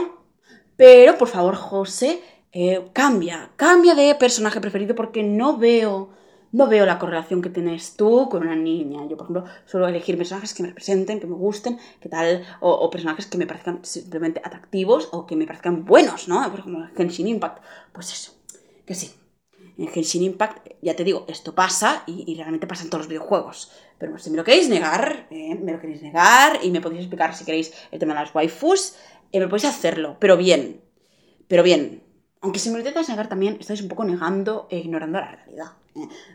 pero 0.76 1.16
por 1.18 1.28
favor, 1.28 1.54
José, 1.57 2.20
eh, 2.52 2.88
cambia, 2.92 3.50
cambia 3.57 3.94
de 3.94 4.14
personaje 4.14 4.61
preferido 4.61 4.94
porque 4.94 5.22
no 5.22 5.57
veo, 5.57 6.11
no 6.54 6.68
veo 6.68 6.86
la 6.86 7.00
correlación 7.00 7.42
que 7.42 7.50
tienes 7.50 7.96
tú 7.96 8.28
con 8.28 8.44
una 8.44 8.54
niña. 8.54 9.00
Yo, 9.08 9.16
por 9.16 9.26
ejemplo, 9.26 9.44
suelo 9.66 9.88
elegir 9.88 10.16
personajes 10.16 10.54
que 10.54 10.62
me 10.62 10.68
representen, 10.68 11.18
que 11.18 11.26
me 11.26 11.34
gusten, 11.34 11.80
que 12.00 12.08
tal, 12.08 12.44
o, 12.60 12.88
personajes 12.90 13.26
que 13.26 13.36
me 13.36 13.46
parezcan 13.46 13.80
simplemente 13.84 14.40
atractivos 14.42 15.08
o 15.10 15.26
que 15.26 15.34
me 15.34 15.46
parezcan 15.46 15.84
buenos, 15.84 16.28
¿no? 16.28 16.48
Por 16.52 16.60
ejemplo, 16.60 16.88
Genshin 16.96 17.26
Impact, 17.26 17.58
pues 17.92 18.12
eso, 18.12 18.34
que 18.86 18.94
sí. 18.94 19.12
En 19.76 19.88
Genshin 19.88 20.22
Impact, 20.22 20.68
ya 20.80 20.94
te 20.94 21.02
digo, 21.02 21.24
esto 21.26 21.56
pasa 21.56 22.04
y, 22.06 22.30
y 22.30 22.36
realmente 22.36 22.68
pasa 22.68 22.84
en 22.84 22.90
todos 22.90 23.00
los 23.00 23.08
videojuegos. 23.08 23.72
Pero 23.98 24.16
si 24.18 24.30
me 24.30 24.36
lo 24.36 24.44
queréis 24.44 24.68
negar, 24.68 25.26
eh, 25.32 25.56
me 25.60 25.72
lo 25.72 25.80
queréis 25.80 26.02
negar 26.02 26.60
y 26.62 26.70
me 26.70 26.80
podéis 26.80 27.00
explicar 27.00 27.34
si 27.34 27.44
queréis 27.44 27.74
el 27.90 27.98
tema 27.98 28.14
de 28.14 28.20
las 28.20 28.32
waifus, 28.32 28.94
eh, 29.32 29.40
me 29.40 29.48
podéis 29.48 29.64
hacerlo, 29.64 30.18
pero 30.20 30.36
bien. 30.36 30.80
Pero 31.48 31.64
bien. 31.64 32.04
Aunque 32.42 32.60
si 32.60 32.68
me 32.68 32.74
lo 32.74 32.82
intentas 32.82 33.08
negar 33.08 33.28
también, 33.28 33.56
estáis 33.58 33.82
un 33.82 33.88
poco 33.88 34.04
negando 34.04 34.68
e 34.70 34.78
ignorando 34.78 35.18
la 35.18 35.32
realidad. 35.32 35.72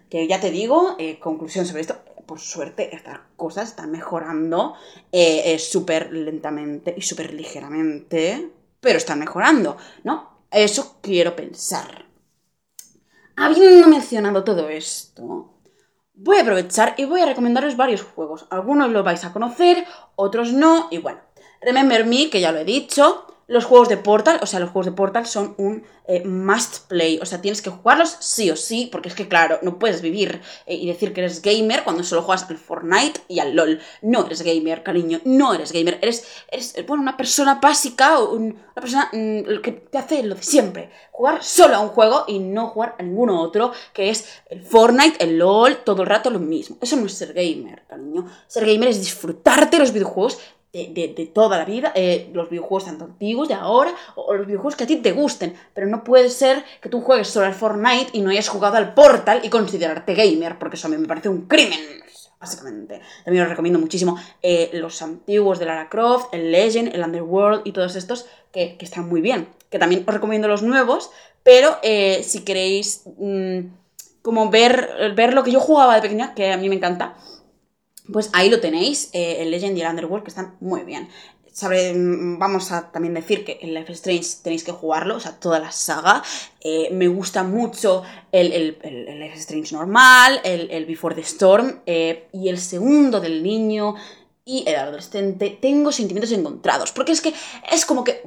Que 0.10 0.28
ya 0.28 0.40
te 0.40 0.52
digo, 0.52 0.96
eh, 1.00 1.20
conclusión 1.20 1.66
sobre 1.66 1.82
esto, 1.82 1.98
por 2.26 2.40
suerte 2.40 2.96
estas 2.96 3.20
cosas 3.36 3.70
están 3.70 3.92
mejorando 3.92 4.76
eh, 5.12 5.54
eh, 5.54 5.60
súper 5.60 6.14
lentamente 6.14 6.94
y 6.96 7.02
súper 7.02 7.34
ligeramente, 7.34 8.50
pero 8.80 8.98
están 8.98 9.20
mejorando, 9.20 9.78
¿no? 10.04 10.40
Eso 10.52 10.98
quiero 11.02 11.36
pensar. 11.36 12.06
Habiendo 13.36 13.88
mencionado 13.88 14.44
todo 14.44 14.70
esto, 14.70 15.54
voy 16.14 16.38
a 16.38 16.42
aprovechar 16.42 16.96
y 16.98 17.06
voy 17.06 17.22
a 17.22 17.26
recomendaros 17.26 17.78
varios 17.78 18.04
juegos. 18.04 18.46
Algunos 18.50 18.92
los 18.92 19.04
vais 19.04 19.24
a 19.26 19.34
conocer, 19.34 19.86
otros 20.16 20.54
no, 20.54 20.88
y 20.92 20.98
bueno, 20.98 21.22
Remember 21.62 22.06
Me, 22.06 22.30
que 22.30 22.42
ya 22.42 22.52
lo 22.52 22.60
he 22.60 22.66
dicho, 22.66 23.26
los 23.50 23.66
juegos 23.66 23.90
de 23.90 23.98
Portal, 23.98 24.40
o 24.44 24.46
sea, 24.46 24.60
los 24.60 24.70
juegos 24.70 24.86
de 24.86 24.92
Portal 24.92 25.26
son 25.26 25.56
un 25.58 25.84
eh, 26.06 26.24
must 26.24 26.88
play, 26.88 27.18
o 27.20 27.26
sea, 27.26 27.42
tienes 27.42 27.64
que 27.64 27.72
jugarlos 27.72 28.16
sí 28.20 28.52
o 28.52 28.56
sí, 28.56 28.88
porque 28.92 29.10
es 29.10 29.16
que, 29.16 29.28
claro, 29.28 29.58
no 29.64 29.80
puedes 29.80 30.04
vivir 30.04 30.40
eh, 30.68 30.76
y 30.76 30.86
decir 30.86 31.14
que 31.14 31.22
eres 31.22 31.42
gamer 31.42 31.84
cuando 31.84 32.04
solo 32.04 32.22
juegas 32.22 32.48
al 32.48 32.58
Fortnite 32.58 33.22
y 33.28 33.40
al 33.40 33.56
LOL. 33.56 33.80
No 34.04 34.24
eres 34.28 34.44
gamer, 34.44 34.84
cariño, 34.84 35.20
no 35.26 35.56
eres 35.56 35.72
gamer, 35.72 35.98
eres, 36.00 36.28
eres 36.52 36.76
bueno, 36.86 37.02
una 37.02 37.18
persona 37.18 37.56
básica, 37.56 38.20
una 38.20 38.54
persona 38.76 39.10
mm, 39.14 39.62
que 39.64 39.72
te 39.72 39.98
hace 39.98 40.22
lo 40.22 40.36
de 40.36 40.44
siempre, 40.44 40.92
jugar 41.12 41.44
solo 41.44 41.76
a 41.76 41.80
un 41.80 41.90
juego 41.90 42.26
y 42.28 42.38
no 42.38 42.68
jugar 42.68 42.96
a 43.00 43.04
ninguno 43.04 43.42
otro, 43.42 43.72
que 43.94 44.12
es 44.12 44.30
el 44.46 44.62
Fortnite, 44.62 45.24
el 45.24 45.40
LOL, 45.40 45.78
todo 45.78 46.04
el 46.04 46.08
rato 46.08 46.30
lo 46.30 46.40
mismo. 46.40 46.78
Eso 46.82 46.98
no 46.98 47.08
es 47.08 47.14
ser 47.14 47.34
gamer, 47.34 47.84
cariño. 47.88 48.30
Ser 48.46 48.68
gamer 48.68 48.90
es 48.90 49.00
disfrutarte 49.00 49.80
los 49.80 49.92
videojuegos 49.92 50.38
de, 50.72 51.32
toda 51.34 51.58
la 51.58 51.66
vida, 51.66 51.92
eh, 51.96 52.30
los 52.34 52.50
videojuegos 52.50 52.86
tanto 52.86 53.06
antiguos 53.06 53.48
de 53.48 53.56
ahora, 53.56 53.94
o, 54.16 54.34
los 54.34 54.46
videojuegos 54.46 54.76
que 54.76 54.84
a 54.84 54.88
ti 54.88 54.98
te 54.98 55.14
gusten, 55.14 55.56
pero 55.74 55.88
no 55.88 56.04
puede 56.04 56.30
ser 56.30 56.64
que 56.82 56.90
tú 56.90 57.02
juegues 57.02 57.28
solo 57.28 57.48
al 57.48 57.56
Fortnite 57.56 58.12
y 58.14 58.22
no 58.22 58.30
hayas 58.30 58.50
jugado 58.50 58.78
al 58.78 58.94
Portal 58.94 59.42
y 59.44 59.50
considerarte 59.50 60.14
gamer, 60.14 60.60
porque 60.60 60.76
eso 60.76 60.88
a 60.88 60.92
mí 60.92 60.98
me 60.98 61.08
parece 61.08 61.30
un 61.30 61.48
crimen, 61.48 61.80
básicamente. 62.40 63.02
También 63.26 63.44
os 63.44 63.50
recomiendo 63.50 63.80
muchísimo 63.80 64.18
eh, 64.44 64.70
los 64.74 65.02
antiguos 65.02 65.58
de 65.58 65.66
Lara 65.66 65.90
Croft, 65.90 66.34
el 66.34 66.52
Legend, 66.52 66.94
el 66.94 67.04
Underworld 67.04 67.62
y 67.66 67.72
todos 67.72 67.96
estos 67.96 68.28
que, 68.52 68.78
están 68.80 69.10
muy 69.10 69.22
bien. 69.22 69.50
Que 69.72 69.80
también 69.80 70.04
os 70.08 70.14
recomiendo 70.14 70.48
los 70.48 70.62
nuevos, 70.62 71.10
pero 71.44 71.78
eh, 71.82 72.22
si 72.24 72.44
queréis 72.44 73.04
mm, 73.18 73.60
como 74.22 74.50
ver, 74.50 75.14
ver 75.16 75.34
lo 75.34 75.44
que 75.44 75.52
yo 75.52 75.60
jugaba 75.60 75.96
de 75.96 76.02
pequeña, 76.02 76.36
que 76.36 76.52
a 76.52 76.58
mí 76.58 76.70
me 76.70 76.76
encanta, 76.76 77.16
pues 78.12 78.30
ahí 78.34 78.50
lo 78.50 78.60
tenéis, 78.60 79.10
eh, 79.14 79.38
el 79.40 79.52
Legend 79.52 79.78
y 79.78 79.82
el 79.82 79.90
Underworld, 79.90 80.24
que 80.24 80.30
están 80.30 80.56
muy 80.60 80.82
bien. 80.82 81.10
Mm, 81.62 82.38
vamos 82.38 82.72
a 82.72 82.92
también 82.92 83.14
decir 83.14 83.44
que 83.44 83.60
en 83.62 83.74
Life 83.74 83.92
Strange 83.94 84.28
tenéis 84.44 84.64
que 84.64 84.72
jugarlo, 84.72 85.18
o 85.18 85.20
sea, 85.20 85.40
toda 85.40 85.60
la 85.60 85.72
saga. 85.72 86.24
Eh, 86.62 86.90
me 86.92 87.08
gusta 87.08 87.44
mucho 87.44 88.04
el, 88.32 88.52
el, 88.52 89.20
Life 89.20 89.40
Strange 89.40 89.76
normal, 89.76 90.42
el, 90.44 90.86
Before 90.86 91.16
the 91.16 91.22
Storm 91.22 91.82
eh, 91.86 92.28
y 92.32 92.50
el 92.50 92.60
segundo 92.60 93.20
del 93.20 93.44
niño 93.44 93.96
y 94.46 94.64
el 94.68 94.76
adolescente. 94.76 95.58
Tengo 95.62 95.92
sentimientos 95.92 96.32
encontrados, 96.32 96.92
porque 96.92 97.12
es 97.12 97.22
que 97.22 97.34
es 97.72 97.86
como 97.86 98.04
que... 98.04 98.24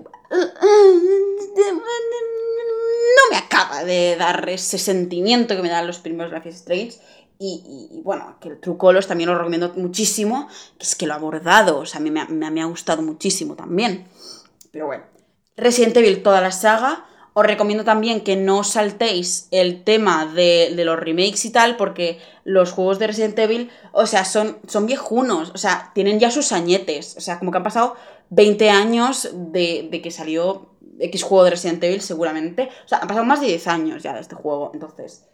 No 3.14 3.30
me 3.30 3.36
acaba 3.36 3.84
de 3.84 4.16
dar 4.16 4.48
ese 4.48 4.78
sentimiento 4.78 5.54
que 5.54 5.62
me 5.62 5.68
dan 5.68 5.86
los 5.86 5.98
primeros 5.98 6.32
Life 6.32 6.48
Strange. 6.48 6.98
Y, 7.44 8.00
bueno, 8.04 8.36
que 8.40 8.50
el 8.50 8.60
True 8.60 8.76
Colors 8.76 9.08
también 9.08 9.28
lo 9.28 9.36
recomiendo 9.36 9.72
muchísimo, 9.74 10.46
que 10.78 10.84
es 10.84 10.94
que 10.94 11.08
lo 11.08 11.14
ha 11.14 11.16
abordado, 11.16 11.80
o 11.80 11.86
sea, 11.86 11.98
a 11.98 12.02
mí 12.02 12.08
me, 12.12 12.24
me, 12.26 12.62
ha 12.62 12.66
gustado 12.66 13.02
muchísimo 13.02 13.56
también. 13.56 14.06
Pero 14.70 14.86
bueno, 14.86 15.02
Resident 15.56 15.96
Evil, 15.96 16.22
toda 16.22 16.40
la 16.40 16.52
saga. 16.52 17.04
Os 17.34 17.44
recomiendo 17.44 17.82
también 17.82 18.20
que 18.20 18.36
no 18.36 18.62
saltéis 18.62 19.48
el 19.50 19.82
tema 19.82 20.26
de, 20.26 20.72
los 20.84 21.00
remakes 21.00 21.44
y 21.44 21.50
tal, 21.50 21.76
porque 21.76 22.20
los 22.44 22.70
juegos 22.70 23.00
de 23.00 23.08
Resident 23.08 23.38
Evil, 23.40 23.70
o 23.90 24.06
sea, 24.06 24.24
son, 24.24 24.58
son 24.68 24.86
viejunos, 24.86 25.50
o 25.52 25.58
sea, 25.58 25.90
tienen 25.94 26.20
ya 26.20 26.30
sus 26.30 26.52
añetes, 26.52 27.16
o 27.16 27.20
sea, 27.20 27.40
como 27.40 27.50
que 27.50 27.56
han 27.56 27.64
pasado 27.64 27.96
20 28.30 28.70
años 28.70 29.30
de, 29.32 29.88
de 29.90 30.00
que 30.00 30.12
salió 30.12 30.68
X 31.00 31.24
juego 31.24 31.42
de 31.44 31.50
Resident 31.50 31.82
Evil, 31.82 32.02
seguramente. 32.02 32.68
O 32.84 32.88
sea, 32.88 32.98
han 32.98 33.08
pasado 33.08 33.26
más 33.26 33.40
de 33.40 33.48
10 33.48 33.66
años 33.66 34.02
ya 34.04 34.12
de 34.14 34.20
este 34.20 34.36
juego, 34.36 34.70
entonces 34.74 35.24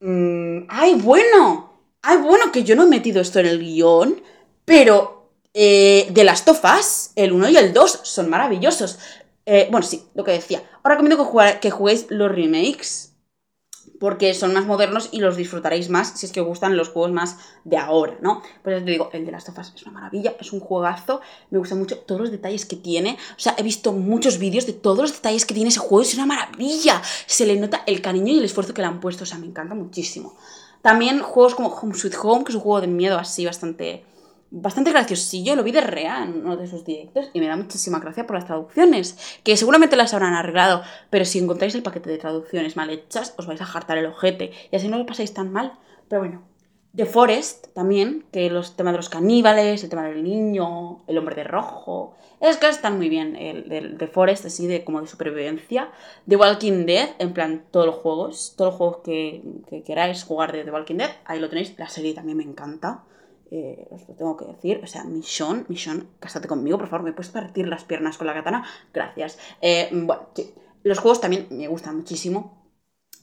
Mm, 0.00 0.66
¡Ay, 0.68 0.94
bueno! 0.94 1.72
¡Ay, 2.02 2.18
bueno! 2.18 2.52
Que 2.52 2.64
yo 2.64 2.76
no 2.76 2.84
he 2.84 2.86
metido 2.86 3.20
esto 3.20 3.40
en 3.40 3.46
el 3.46 3.58
guion, 3.58 4.22
pero 4.64 5.30
eh, 5.54 6.08
de 6.10 6.24
las 6.24 6.44
tofas, 6.44 7.12
el 7.16 7.32
1 7.32 7.48
y 7.50 7.56
el 7.56 7.72
2 7.72 8.00
son 8.04 8.28
maravillosos. 8.30 8.98
Eh, 9.46 9.68
bueno, 9.70 9.86
sí, 9.86 10.04
lo 10.14 10.24
que 10.24 10.32
decía. 10.32 10.62
Ahora 10.82 10.96
recomiendo 10.96 11.30
que, 11.32 11.60
que 11.60 11.70
juguéis 11.70 12.06
los 12.10 12.30
remakes 12.30 13.07
porque 13.98 14.34
son 14.34 14.54
más 14.54 14.66
modernos 14.66 15.08
y 15.12 15.20
los 15.20 15.36
disfrutaréis 15.36 15.88
más 15.88 16.12
si 16.18 16.26
es 16.26 16.32
que 16.32 16.40
os 16.40 16.46
gustan 16.46 16.76
los 16.76 16.88
juegos 16.88 17.12
más 17.12 17.36
de 17.64 17.76
ahora, 17.76 18.16
¿no? 18.20 18.42
Pues 18.62 18.84
te 18.84 18.90
digo, 18.90 19.10
el 19.12 19.26
de 19.26 19.32
las 19.32 19.44
tofas 19.44 19.72
es 19.74 19.82
una 19.82 19.92
maravilla, 19.92 20.34
es 20.38 20.52
un 20.52 20.60
juegazo, 20.60 21.20
me 21.50 21.58
gustan 21.58 21.78
mucho 21.78 21.98
todos 21.98 22.20
los 22.20 22.30
detalles 22.30 22.64
que 22.66 22.76
tiene, 22.76 23.18
o 23.36 23.40
sea, 23.40 23.54
he 23.58 23.62
visto 23.62 23.92
muchos 23.92 24.38
vídeos 24.38 24.66
de 24.66 24.72
todos 24.72 24.98
los 24.98 25.12
detalles 25.12 25.44
que 25.44 25.54
tiene 25.54 25.70
ese 25.70 25.80
juego, 25.80 26.02
es 26.02 26.14
una 26.14 26.26
maravilla, 26.26 27.02
se 27.26 27.46
le 27.46 27.56
nota 27.56 27.82
el 27.86 28.00
cariño 28.00 28.32
y 28.32 28.38
el 28.38 28.44
esfuerzo 28.44 28.74
que 28.74 28.82
le 28.82 28.88
han 28.88 29.00
puesto, 29.00 29.24
o 29.24 29.26
sea, 29.26 29.38
me 29.38 29.46
encanta 29.46 29.74
muchísimo. 29.74 30.34
También 30.82 31.20
juegos 31.20 31.54
como 31.54 31.68
Home 31.68 31.94
Sweet 31.94 32.14
Home, 32.22 32.44
que 32.44 32.52
es 32.52 32.56
un 32.56 32.62
juego 32.62 32.80
de 32.80 32.86
miedo 32.86 33.18
así 33.18 33.44
bastante 33.44 34.04
bastante 34.50 34.90
graciosillo, 34.90 35.56
lo 35.56 35.64
vi 35.64 35.72
de 35.72 35.80
real 35.80 36.28
en 36.28 36.46
uno 36.46 36.56
de 36.56 36.66
sus 36.66 36.84
directos 36.84 37.30
y 37.32 37.40
me 37.40 37.46
da 37.46 37.56
muchísima 37.56 37.98
gracia 37.98 38.26
por 38.26 38.36
las 38.36 38.46
traducciones, 38.46 39.18
que 39.42 39.56
seguramente 39.56 39.96
las 39.96 40.14
habrán 40.14 40.34
arreglado, 40.34 40.82
pero 41.10 41.24
si 41.24 41.38
encontráis 41.38 41.74
el 41.74 41.82
paquete 41.82 42.10
de 42.10 42.18
traducciones 42.18 42.76
mal 42.76 42.90
hechas, 42.90 43.34
os 43.36 43.46
vais 43.46 43.60
a 43.60 43.66
jartar 43.66 43.98
el 43.98 44.06
ojete 44.06 44.52
y 44.70 44.76
así 44.76 44.88
no 44.88 44.98
lo 44.98 45.06
pasáis 45.06 45.34
tan 45.34 45.52
mal. 45.52 45.72
Pero 46.08 46.22
bueno, 46.22 46.42
The 46.96 47.04
Forest 47.04 47.68
también, 47.74 48.24
que 48.32 48.48
los 48.48 48.74
temas 48.74 48.94
de 48.94 48.98
los 48.98 49.10
caníbales, 49.10 49.84
el 49.84 49.90
tema 49.90 50.08
del 50.08 50.24
niño, 50.24 51.02
el 51.06 51.18
hombre 51.18 51.36
de 51.36 51.44
rojo, 51.44 52.16
es 52.40 52.56
que 52.56 52.68
están 52.68 52.96
muy 52.96 53.08
bien. 53.08 53.36
El, 53.36 53.96
The 53.98 54.06
Forest, 54.06 54.46
así 54.46 54.66
de 54.66 54.84
como 54.84 55.00
de 55.00 55.06
supervivencia. 55.06 55.90
The 56.26 56.36
Walking 56.36 56.86
Dead, 56.86 57.10
en 57.18 57.34
plan 57.34 57.64
todos 57.70 57.84
los 57.84 57.96
juegos, 57.96 58.54
todos 58.56 58.72
los 58.72 58.78
juegos 58.78 58.98
que 59.04 59.82
queráis 59.84 60.24
jugar 60.24 60.52
de 60.52 60.64
The 60.64 60.70
Walking 60.70 60.96
Dead, 60.96 61.10
ahí 61.26 61.40
lo 61.40 61.48
tenéis. 61.48 61.78
La 61.78 61.88
serie 61.88 62.14
también 62.14 62.38
me 62.38 62.44
encanta 62.44 63.04
eh, 63.50 63.88
os 63.90 64.08
lo 64.08 64.14
tengo 64.14 64.36
que 64.36 64.44
decir, 64.44 64.80
o 64.82 64.86
sea, 64.86 65.04
Michonne, 65.04 65.64
Michonne, 65.68 66.04
cásate 66.20 66.48
conmigo, 66.48 66.78
por 66.78 66.88
favor, 66.88 67.04
¿me 67.04 67.12
puedes 67.12 67.30
partir 67.30 67.66
las 67.66 67.84
piernas 67.84 68.18
con 68.18 68.26
la 68.26 68.34
katana? 68.34 68.64
Gracias. 68.92 69.38
Eh, 69.60 69.88
bueno, 69.92 70.28
sí. 70.34 70.52
los 70.82 70.98
juegos 70.98 71.20
también 71.20 71.46
me 71.50 71.68
gustan 71.68 71.96
muchísimo, 71.96 72.70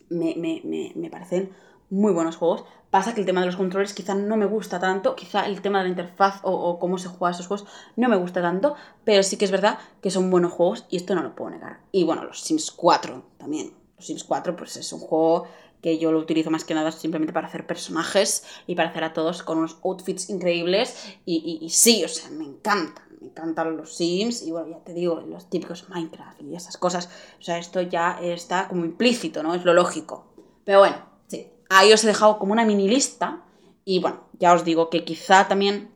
me, 0.09 0.35
me, 0.35 0.61
me, 0.63 0.91
me, 0.95 1.09
parecen 1.09 1.51
muy 1.89 2.11
buenos 2.13 2.37
juegos. 2.37 2.65
Pasa 2.89 3.13
que 3.13 3.19
el 3.19 3.25
tema 3.25 3.41
de 3.41 3.47
los 3.47 3.55
controles 3.55 3.93
quizá 3.93 4.15
no 4.15 4.37
me 4.37 4.45
gusta 4.45 4.79
tanto, 4.79 5.15
quizá 5.15 5.45
el 5.45 5.61
tema 5.61 5.79
de 5.79 5.85
la 5.85 5.89
interfaz 5.89 6.39
o, 6.43 6.51
o 6.51 6.79
cómo 6.79 6.97
se 6.97 7.09
juega 7.09 7.31
esos 7.31 7.47
juegos 7.47 7.67
no 7.95 8.07
me 8.09 8.15
gusta 8.15 8.41
tanto, 8.41 8.75
pero 9.03 9.21
sí 9.21 9.37
que 9.37 9.45
es 9.45 9.51
verdad 9.51 9.79
que 10.01 10.11
son 10.11 10.31
buenos 10.31 10.53
juegos 10.53 10.85
y 10.89 10.97
esto 10.97 11.13
no 11.13 11.21
lo 11.21 11.35
puedo 11.35 11.51
negar. 11.51 11.81
Y 11.91 12.03
bueno, 12.03 12.23
los 12.23 12.41
Sims 12.41 12.71
4 12.71 13.23
también. 13.37 13.73
Los 13.97 14.07
Sims 14.07 14.23
4 14.23 14.55
pues 14.55 14.77
es 14.77 14.91
un 14.93 14.99
juego 14.99 15.47
que 15.81 15.97
yo 15.97 16.11
lo 16.11 16.19
utilizo 16.19 16.51
más 16.51 16.63
que 16.63 16.73
nada 16.73 16.91
simplemente 16.91 17.33
para 17.33 17.47
hacer 17.47 17.67
personajes 17.67 18.43
y 18.67 18.75
para 18.75 18.89
hacer 18.89 19.03
a 19.03 19.13
todos 19.13 19.43
con 19.43 19.59
unos 19.59 19.77
outfits 19.83 20.29
increíbles. 20.29 20.95
Y, 21.25 21.67
sí, 21.69 22.03
o 22.03 22.07
sea, 22.07 22.29
me 22.31 22.45
encantan, 22.45 23.05
me 23.21 23.27
encantan 23.27 23.77
los 23.77 23.95
Sims 23.95 24.43
y 24.43 24.51
bueno, 24.51 24.69
ya 24.69 24.83
te 24.83 24.93
digo, 24.93 25.21
los 25.21 25.49
típicos 25.49 25.89
Minecraft 25.89 26.41
y 26.41 26.55
esas 26.55 26.77
cosas. 26.77 27.09
O 27.39 27.43
sea, 27.43 27.57
esto 27.57 27.81
ya 27.81 28.19
está 28.21 28.67
como 28.67 28.85
implícito, 28.85 29.43
¿no? 29.43 29.53
Es 29.53 29.63
lo 29.63 29.73
lógico. 29.73 30.25
Pero 30.63 30.79
bueno, 30.79 30.97
sí, 31.27 31.47
ahí 31.69 31.93
os 31.93 32.03
he 32.03 32.07
dejado 32.07 32.39
como 32.39 32.53
una 32.53 32.65
mini 32.65 32.87
lista 32.87 33.43
y 33.83 33.99
bueno, 33.99 34.21
ya 34.39 34.53
os 34.53 34.65
digo 34.65 34.89
que 34.89 35.05
quizá 35.05 35.47
también 35.47 35.91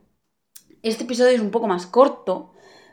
este 0.82 1.04
episodio 1.04 1.30
es 1.30 1.40
un 1.40 1.50
poco 1.50 1.66
más 1.66 1.86
corto 1.86 2.52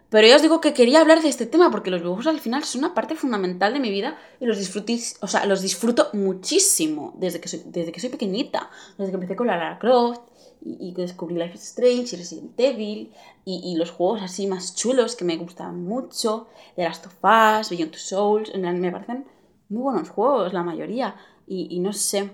pero 0.10 0.28
ya 0.28 0.38
os 0.38 0.42
digo 0.42 0.62
que 0.62 0.74
quería 0.74 1.02
hablar 1.02 1.22
de 1.22 1.30
este 1.30 1.46
tema 1.46 1.70
porque 1.70 1.92
los 1.92 2.02
videojuegos 2.02 2.28
al 2.28 2.40
final 2.40 2.64
son 2.64 2.80
una 2.80 2.94
parte 2.94 3.16
fundamental 3.16 3.74
de 3.74 3.80
mi 3.80 3.90
vida 3.90 4.18
y 4.40 4.46
los 4.46 4.58
disfrutís, 4.58 5.18
o 5.22 5.28
sea, 5.28 5.46
los 5.46 5.62
disfruto 5.62 6.10
muchísimo 6.14 7.14
desde 7.18 7.42
que 7.42 7.50
soy, 7.50 7.64
desde 7.66 7.92
que 7.92 8.00
soy 8.00 8.10
pequeñita, 8.10 8.70
desde 8.98 9.12
que 9.12 9.16
empecé 9.16 9.36
con 9.36 9.48
la 9.48 9.58
Lara 9.58 9.80
Croft 9.80 10.22
y, 10.62 10.94
que 10.94 11.02
descubrí 11.02 11.36
Life 11.36 11.56
is 11.56 11.64
Strange 11.64 12.16
y 12.16 12.20
Resident 12.20 12.60
Evil 12.60 13.14
y, 13.46 13.76
los 13.76 13.92
juegos 13.92 14.22
así 14.22 14.48
más 14.48 14.76
chulos 14.76 15.16
que 15.16 15.26
me 15.26 15.38
gustan 15.38 15.84
mucho, 15.84 16.48
The 16.76 16.84
Last 16.84 17.06
of 17.06 17.16
Us, 17.24 17.70
Beyond 17.70 17.92
Two 17.92 18.00
Souls, 18.00 18.56
me 18.56 18.92
parecen 18.92 19.26
muy 19.70 19.84
buenos 19.84 20.10
juegos 20.10 20.54
la 20.54 20.64
mayoría 20.64 21.16
y, 21.46 21.68
y 21.70 21.80
no 21.80 21.94
sé, 21.94 22.32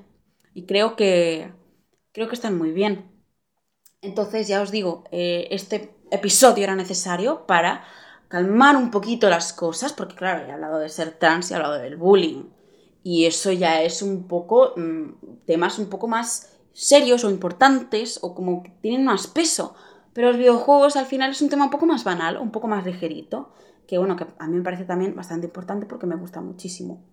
y 0.53 0.65
creo 0.65 0.95
que 0.95 1.51
creo 2.11 2.27
que 2.27 2.35
están 2.35 2.57
muy 2.57 2.71
bien. 2.71 3.11
Entonces 4.01 4.47
ya 4.47 4.61
os 4.61 4.71
digo, 4.71 5.03
eh, 5.11 5.47
este 5.51 5.92
episodio 6.13 6.63
era 6.63 6.75
necesario 6.75 7.45
para 7.45 7.83
calmar 8.27 8.75
un 8.77 8.91
poquito 8.91 9.29
las 9.29 9.53
cosas, 9.53 9.93
porque 9.93 10.15
claro, 10.15 10.45
he 10.45 10.51
hablado 10.51 10.79
de 10.79 10.89
ser 10.89 11.11
trans 11.11 11.49
y 11.49 11.53
he 11.53 11.57
hablado 11.57 11.75
del 11.75 11.97
bullying. 11.97 12.45
Y 13.03 13.25
eso 13.25 13.51
ya 13.51 13.81
es 13.81 14.01
un 14.01 14.27
poco 14.27 14.73
mm, 14.77 15.45
temas 15.45 15.77
un 15.77 15.87
poco 15.87 16.07
más 16.07 16.53
serios 16.71 17.23
o 17.23 17.29
importantes 17.29 18.19
o 18.21 18.33
como 18.33 18.63
que 18.63 18.71
tienen 18.81 19.05
más 19.05 19.27
peso. 19.27 19.75
Pero 20.13 20.29
los 20.29 20.37
videojuegos 20.37 20.95
al 20.95 21.05
final 21.05 21.31
es 21.31 21.41
un 21.41 21.49
tema 21.49 21.65
un 21.65 21.71
poco 21.71 21.85
más 21.85 22.03
banal, 22.03 22.37
un 22.37 22.51
poco 22.51 22.67
más 22.67 22.85
ligerito, 22.85 23.51
que 23.87 23.97
bueno, 23.97 24.15
que 24.15 24.25
a 24.37 24.47
mí 24.47 24.57
me 24.57 24.63
parece 24.63 24.85
también 24.85 25.15
bastante 25.15 25.47
importante 25.47 25.85
porque 25.85 26.05
me 26.05 26.15
gusta 26.15 26.39
muchísimo. 26.41 27.03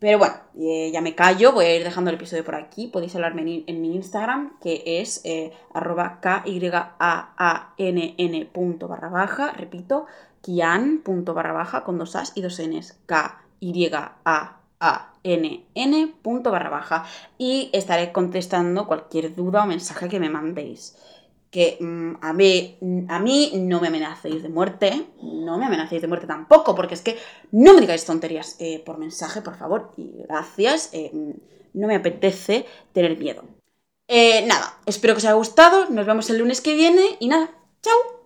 Pero 0.00 0.18
bueno, 0.18 0.34
eh, 0.60 0.90
ya 0.92 1.00
me 1.00 1.16
callo, 1.16 1.52
voy 1.52 1.64
a 1.64 1.74
ir 1.74 1.82
dejando 1.82 2.10
el 2.10 2.16
episodio 2.16 2.44
por 2.44 2.54
aquí. 2.54 2.86
Podéis 2.86 3.14
hablarme 3.16 3.64
en, 3.66 3.80
mi 3.82 3.96
Instagram, 3.96 4.58
que 4.60 4.82
es 4.86 5.20
eh, 5.24 5.52
arroba 5.74 6.20
n 7.76 8.46
punto 8.52 8.86
barra 8.86 9.08
baja, 9.08 9.52
repito, 9.52 10.06
kian 10.40 10.98
punto 10.98 11.34
barra 11.34 11.52
baja 11.52 11.82
con 11.82 11.98
dos 11.98 12.14
as 12.14 12.32
y 12.36 12.42
dos 12.42 12.60
n's, 12.60 12.96
k 13.06 13.42
y 13.58 13.90
a 13.92 14.58
a 14.80 15.12
n 15.24 15.66
n 15.74 16.14
punto 16.22 16.52
barra 16.52 16.70
baja 16.70 17.04
y 17.36 17.68
estaré 17.72 18.12
contestando 18.12 18.86
cualquier 18.86 19.34
duda 19.34 19.64
o 19.64 19.66
mensaje 19.66 20.08
que 20.08 20.20
me 20.20 20.30
mandéis. 20.30 20.96
Que 21.50 21.78
mm, 21.80 22.16
a, 22.20 22.32
mí, 22.32 22.78
a 23.08 23.18
mí 23.18 23.52
no 23.54 23.80
me 23.80 23.88
amenacéis 23.88 24.42
de 24.42 24.48
muerte, 24.48 25.06
no 25.22 25.58
me 25.58 25.66
amenacéis 25.66 26.02
de 26.02 26.08
muerte 26.08 26.26
tampoco, 26.26 26.74
porque 26.74 26.94
es 26.94 27.02
que 27.02 27.18
no 27.52 27.74
me 27.74 27.80
digáis 27.80 28.04
tonterías 28.04 28.56
eh, 28.58 28.82
por 28.84 28.98
mensaje, 28.98 29.40
por 29.40 29.56
favor, 29.56 29.92
y 29.96 30.22
gracias, 30.28 30.90
eh, 30.92 31.10
no 31.74 31.86
me 31.86 31.96
apetece 31.96 32.66
tener 32.92 33.16
miedo. 33.18 33.44
Eh, 34.08 34.44
nada, 34.46 34.78
espero 34.86 35.14
que 35.14 35.18
os 35.18 35.24
haya 35.24 35.34
gustado, 35.34 35.90
nos 35.90 36.06
vemos 36.06 36.30
el 36.30 36.38
lunes 36.38 36.60
que 36.60 36.74
viene 36.74 37.16
y 37.20 37.28
nada, 37.28 37.50
chao. 37.82 38.17